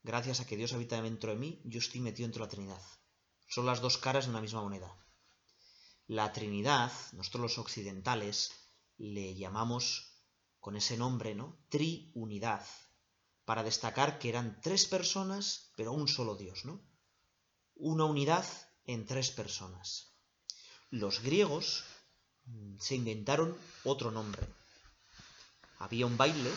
Gracias 0.03 0.41
a 0.41 0.47
que 0.47 0.59
Dios 0.59 0.75
habita 0.75 1.01
dentro 1.01 1.31
de 1.31 1.39
mí, 1.39 1.63
yo 1.65 1.79
estoy 1.79 2.03
metido 2.03 2.27
dentro 2.27 2.45
de 2.45 2.47
la 2.47 2.51
Trinidad. 2.51 2.83
Son 3.49 3.65
las 3.65 3.81
dos 3.81 3.97
caras 3.97 4.27
de 4.27 4.33
una 4.33 4.43
misma 4.43 4.61
moneda. 4.61 4.95
La 6.09 6.31
Trinidad, 6.31 6.93
nosotros 7.15 7.41
los 7.41 7.57
occidentales 7.59 8.53
le 8.99 9.35
llamamos 9.35 10.08
con 10.61 10.77
ese 10.77 10.97
nombre, 10.97 11.35
¿no? 11.35 11.59
Triunidad, 11.69 12.67
para 13.45 13.63
destacar 13.63 14.19
que 14.19 14.29
eran 14.29 14.61
tres 14.61 14.87
personas, 14.87 15.73
pero 15.77 15.93
un 15.93 16.09
solo 16.09 16.37
Dios, 16.37 16.65
¿no? 16.65 16.83
Una 17.75 18.05
unidad 18.05 18.45
en 18.85 19.07
tres 19.07 19.31
personas. 19.31 20.15
Los 20.91 21.23
griegos 21.23 21.85
mm, 22.45 22.79
se 22.79 22.95
inventaron 22.95 23.57
otro 23.85 24.11
nombre. 24.11 24.47
Había 25.79 26.07
un 26.07 26.17
baile 26.17 26.51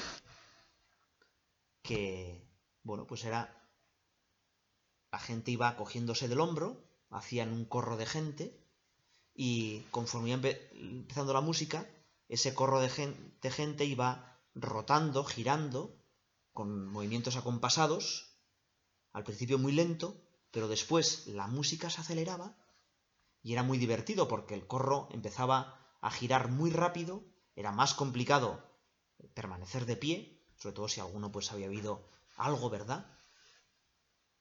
que, 1.81 2.49
bueno, 2.83 3.05
pues 3.05 3.23
era... 3.23 3.57
La 5.11 5.19
gente 5.19 5.51
iba 5.51 5.75
cogiéndose 5.75 6.27
del 6.27 6.39
hombro, 6.39 6.81
hacían 7.09 7.51
un 7.51 7.65
corro 7.65 7.97
de 7.97 8.05
gente, 8.05 8.65
y 9.33 9.79
conforme 9.91 10.29
iba 10.29 10.49
empezando 10.73 11.33
la 11.33 11.41
música, 11.41 11.85
ese 12.31 12.55
corro 12.55 12.79
de 12.79 12.89
gente, 12.89 13.83
iba 13.83 14.39
rotando, 14.55 15.25
girando, 15.25 16.01
con 16.53 16.87
movimientos 16.87 17.35
acompasados, 17.35 18.37
al 19.11 19.25
principio 19.25 19.59
muy 19.59 19.73
lento, 19.73 20.15
pero 20.49 20.69
después 20.69 21.27
la 21.27 21.47
música 21.47 21.89
se 21.89 21.99
aceleraba 21.99 22.55
y 23.43 23.51
era 23.51 23.63
muy 23.63 23.77
divertido 23.77 24.29
porque 24.29 24.53
el 24.53 24.65
corro 24.65 25.09
empezaba 25.11 25.77
a 25.99 26.09
girar 26.09 26.49
muy 26.49 26.71
rápido, 26.71 27.21
era 27.57 27.73
más 27.73 27.93
complicado 27.93 28.63
permanecer 29.33 29.85
de 29.85 29.97
pie, 29.97 30.41
sobre 30.55 30.75
todo 30.75 30.87
si 30.87 31.01
alguno 31.01 31.33
pues 31.33 31.51
había 31.51 31.67
habido 31.67 32.09
algo, 32.37 32.69
¿verdad? 32.69 33.13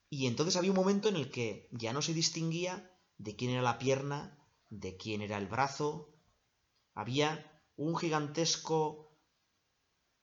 Y 0.08 0.28
entonces 0.28 0.54
había 0.54 0.70
un 0.70 0.76
momento 0.76 1.08
en 1.08 1.16
el 1.16 1.28
que 1.32 1.68
ya 1.72 1.92
no 1.92 2.02
se 2.02 2.14
distinguía 2.14 2.88
de 3.18 3.34
quién 3.34 3.50
era 3.50 3.62
la 3.62 3.80
pierna, 3.80 4.38
de 4.68 4.96
quién 4.96 5.22
era 5.22 5.38
el 5.38 5.48
brazo, 5.48 6.14
había 6.94 7.49
un 7.80 7.96
gigantesco 7.96 9.10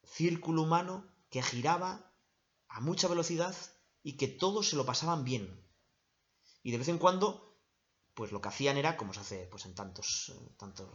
círculo 0.04 0.62
humano 0.62 1.12
que 1.32 1.42
giraba 1.42 2.14
a 2.68 2.82
mucha 2.82 3.08
velocidad 3.08 3.56
y 4.04 4.16
que 4.16 4.28
todos 4.28 4.70
se 4.70 4.76
lo 4.76 4.86
pasaban 4.86 5.24
bien. 5.24 5.68
Y 6.62 6.70
de 6.70 6.78
vez 6.78 6.88
en 6.88 7.00
cuando, 7.00 7.60
pues 8.14 8.32
lo 8.32 8.42
que 8.42 8.50
hacían 8.50 8.78
era, 8.78 8.96
como 8.96 9.12
se 9.12 9.22
hace 9.22 9.48
pues 9.48 9.66
en 9.66 9.74
tantos, 9.74 10.34
eh, 10.36 10.56
tantos 10.56 10.88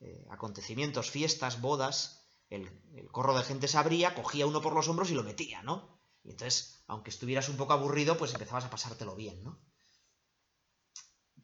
eh, 0.00 0.26
acontecimientos, 0.30 1.12
fiestas, 1.12 1.60
bodas, 1.60 2.26
el, 2.50 2.64
el, 2.96 3.08
corro 3.12 3.38
de 3.38 3.44
gente 3.44 3.68
se 3.68 3.78
abría, 3.78 4.16
cogía 4.16 4.48
uno 4.48 4.60
por 4.60 4.74
los 4.74 4.88
hombros 4.88 5.12
y 5.12 5.14
lo 5.14 5.22
metía, 5.22 5.62
¿no? 5.62 6.00
Y 6.24 6.30
entonces, 6.30 6.82
aunque 6.88 7.10
estuvieras 7.10 7.48
un 7.48 7.56
poco 7.56 7.74
aburrido, 7.74 8.18
pues 8.18 8.32
empezabas 8.32 8.64
a 8.64 8.70
pasártelo 8.70 9.14
bien, 9.14 9.44
¿no? 9.44 9.60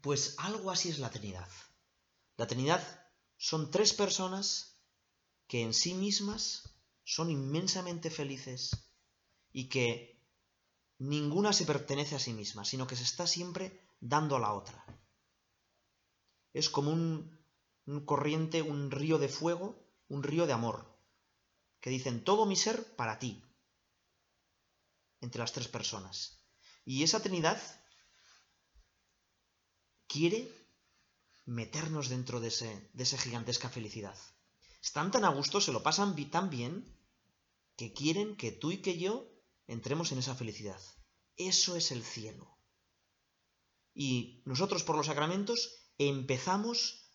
Pues 0.01 0.35
algo 0.39 0.73
así 0.73 0.89
es 0.89 0.99
la 0.99 1.11
Trinidad. 1.11 1.49
La 2.37 2.49
Trinidad 2.49 3.04
son 3.45 3.71
tres 3.71 3.93
personas 3.93 4.81
que 5.47 5.61
en 5.61 5.75
sí 5.75 5.93
mismas 5.93 6.79
son 7.05 7.31
inmensamente 7.31 8.09
felices 8.09 8.71
y 9.53 9.69
que 9.69 10.19
ninguna 10.97 11.53
se 11.53 11.67
pertenece 11.67 12.17
a 12.17 12.19
sí 12.19 12.33
misma, 12.33 12.65
sino 12.65 12.87
que 12.87 12.97
se 12.97 13.03
está 13.03 13.27
siempre 13.27 13.87
dando 14.01 14.37
a 14.37 14.41
la 14.41 14.55
otra. 14.55 14.83
Es 16.55 16.71
como 16.71 16.91
un, 16.91 17.39
corriente, 18.07 18.63
un 18.63 18.91
río 18.91 19.19
de 19.19 19.29
fuego, 19.29 19.77
un 20.09 20.23
río 20.23 20.47
de 20.47 20.55
amor, 20.55 20.99
que 21.83 21.91
dicen 21.91 22.25
todo 22.25 22.47
mi 22.47 22.57
ser 22.57 22.97
para 22.97 23.19
ti, 23.19 23.45
entre 25.21 25.41
las 25.41 25.53
tres 25.53 25.69
personas. 25.69 26.43
Y 26.87 27.03
esa 27.03 27.21
Trinidad 27.21 27.61
quiere 30.07 30.64
meternos 31.47 32.09
dentro 32.09 32.41
de, 32.41 32.49
ese, 32.49 32.91
de 32.93 33.03
esa 33.03 33.19
gigantesca 33.19 33.69
felicidad. 33.69 34.19
Están 34.83 35.11
tan 35.11 35.25
a 35.25 35.29
gusto, 35.29 35.61
se 35.61 35.73
lo 35.73 35.83
pasan 35.83 36.15
tan 36.31 36.51
bien, 36.51 36.85
que 37.77 37.93
quieren 37.93 38.37
que 38.37 38.53
tú 38.53 38.71
y 38.71 38.79
que 38.79 38.99
yo 38.99 39.27
entremos 39.67 40.13
en 40.13 40.19
esa 40.19 40.35
felicidad. 40.35 40.81
Eso 41.37 41.77
es 41.77 41.91
el 41.91 42.05
cielo. 42.05 42.59
Y 43.95 44.43
nosotros 44.45 44.85
por 44.85 44.97
los 44.97 45.07
sacramentos 45.07 45.91
empezamos 45.99 47.11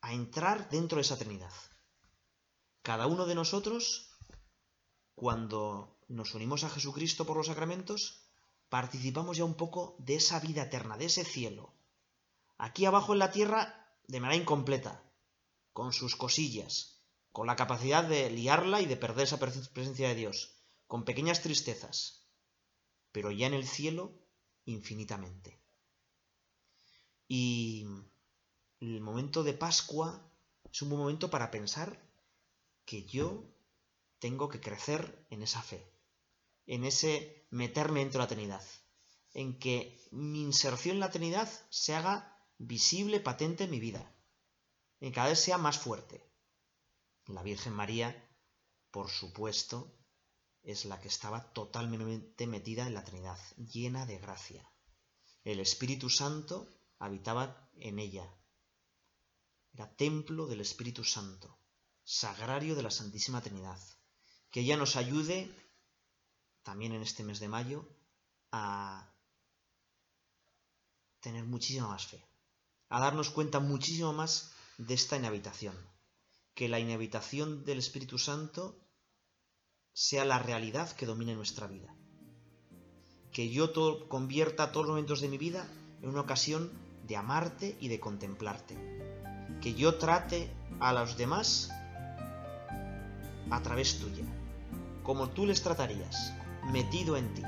a 0.00 0.12
entrar 0.12 0.68
dentro 0.70 0.96
de 0.96 1.02
esa 1.02 1.18
Trinidad. 1.18 1.52
Cada 2.82 3.06
uno 3.06 3.26
de 3.26 3.34
nosotros, 3.34 4.10
cuando 5.14 5.98
nos 6.08 6.34
unimos 6.34 6.64
a 6.64 6.70
Jesucristo 6.70 7.24
por 7.24 7.36
los 7.36 7.46
sacramentos, 7.46 8.28
participamos 8.68 9.36
ya 9.36 9.44
un 9.44 9.54
poco 9.54 9.96
de 10.00 10.16
esa 10.16 10.40
vida 10.40 10.64
eterna, 10.64 10.98
de 10.98 11.06
ese 11.06 11.24
cielo, 11.24 11.72
aquí 12.58 12.86
abajo 12.86 13.12
en 13.12 13.18
la 13.18 13.30
tierra 13.30 13.88
de 14.06 14.20
manera 14.20 14.40
incompleta, 14.40 15.02
con 15.72 15.92
sus 15.92 16.16
cosillas, 16.16 17.00
con 17.32 17.46
la 17.46 17.56
capacidad 17.56 18.04
de 18.04 18.30
liarla 18.30 18.80
y 18.80 18.86
de 18.86 18.96
perder 18.96 19.24
esa 19.24 19.38
presencia 19.38 20.08
de 20.08 20.14
Dios, 20.14 20.54
con 20.86 21.04
pequeñas 21.04 21.42
tristezas, 21.42 22.26
pero 23.12 23.30
ya 23.30 23.46
en 23.46 23.54
el 23.54 23.66
cielo 23.66 24.12
infinitamente. 24.64 25.58
Y 27.26 27.86
el 28.80 29.00
momento 29.00 29.42
de 29.42 29.54
Pascua 29.54 30.30
es 30.70 30.82
un 30.82 30.90
buen 30.90 31.00
momento 31.00 31.30
para 31.30 31.50
pensar 31.50 31.98
que 32.84 33.04
yo 33.04 33.44
tengo 34.18 34.48
que 34.48 34.60
crecer 34.60 35.26
en 35.30 35.42
esa 35.42 35.62
fe, 35.62 35.90
en 36.66 36.84
ese 36.84 37.46
meterme 37.50 38.00
dentro 38.00 38.20
de 38.20 38.24
la 38.24 38.28
Trinidad, 38.28 38.62
en 39.32 39.58
que 39.58 40.00
mi 40.10 40.42
inserción 40.42 40.96
en 40.96 41.00
la 41.00 41.10
Trinidad 41.10 41.50
se 41.70 41.94
haga 41.94 42.33
visible, 42.66 43.20
patente 43.20 43.64
en 43.64 43.70
mi 43.70 43.80
vida, 43.80 44.14
en 45.00 45.12
cada 45.12 45.28
vez 45.28 45.40
sea 45.40 45.58
más 45.58 45.78
fuerte. 45.78 46.24
La 47.26 47.42
Virgen 47.42 47.72
María, 47.72 48.08
por 48.90 49.10
supuesto, 49.10 49.98
es 50.62 50.84
la 50.84 51.00
que 51.00 51.08
estaba 51.08 51.52
totalmente 51.52 52.46
metida 52.46 52.86
en 52.86 52.94
la 52.94 53.04
Trinidad, 53.04 53.38
llena 53.56 54.06
de 54.06 54.18
gracia. 54.18 54.68
El 55.42 55.60
Espíritu 55.60 56.08
Santo 56.08 56.68
habitaba 56.98 57.70
en 57.76 57.98
ella. 57.98 58.26
Era 59.72 59.94
templo 59.96 60.46
del 60.46 60.60
Espíritu 60.60 61.04
Santo, 61.04 61.58
sagrario 62.02 62.74
de 62.74 62.82
la 62.82 62.90
Santísima 62.90 63.42
Trinidad. 63.42 63.80
Que 64.50 64.60
ella 64.60 64.76
nos 64.76 64.96
ayude, 64.96 65.54
también 66.62 66.92
en 66.92 67.02
este 67.02 67.24
mes 67.24 67.40
de 67.40 67.48
mayo, 67.48 67.86
a 68.52 69.12
tener 71.20 71.44
muchísima 71.44 71.88
más 71.88 72.06
fe 72.06 72.24
a 72.94 73.00
darnos 73.00 73.30
cuenta 73.30 73.58
muchísimo 73.58 74.12
más 74.12 74.52
de 74.78 74.94
esta 74.94 75.16
inhabitación. 75.16 75.74
Que 76.54 76.68
la 76.68 76.78
inhabitación 76.78 77.64
del 77.64 77.78
Espíritu 77.78 78.18
Santo 78.18 78.78
sea 79.92 80.24
la 80.24 80.38
realidad 80.38 80.92
que 80.92 81.04
domine 81.04 81.34
nuestra 81.34 81.66
vida. 81.66 81.92
que 83.32 83.50
yo 83.50 83.72
convierta 84.08 84.70
todos 84.70 84.86
los 84.86 84.92
momentos 84.94 85.20
de 85.20 85.26
mi 85.26 85.38
vida 85.38 85.66
en 86.02 86.08
una 86.10 86.20
ocasión 86.20 86.70
de 87.08 87.16
amarte 87.16 87.76
y 87.80 87.88
de 87.88 87.98
contemplarte. 87.98 88.76
Que 89.60 89.74
yo 89.74 89.98
trate 89.98 90.52
a 90.78 90.92
los 90.92 91.16
demás 91.16 91.70
a 93.50 93.60
través 93.60 93.98
tuya, 93.98 94.24
como 95.02 95.30
tú 95.30 95.46
les 95.46 95.64
tratarías, 95.64 96.32
metido 96.70 97.16
en 97.16 97.34
ti. 97.34 97.42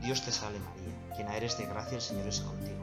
Dios 0.00 0.24
te 0.24 0.32
salve 0.32 0.58
María, 0.58 1.16
llena 1.18 1.36
eres 1.36 1.58
de 1.58 1.66
gracia, 1.66 1.96
el 1.96 2.02
Señor 2.02 2.26
es 2.28 2.40
contigo. 2.40 2.82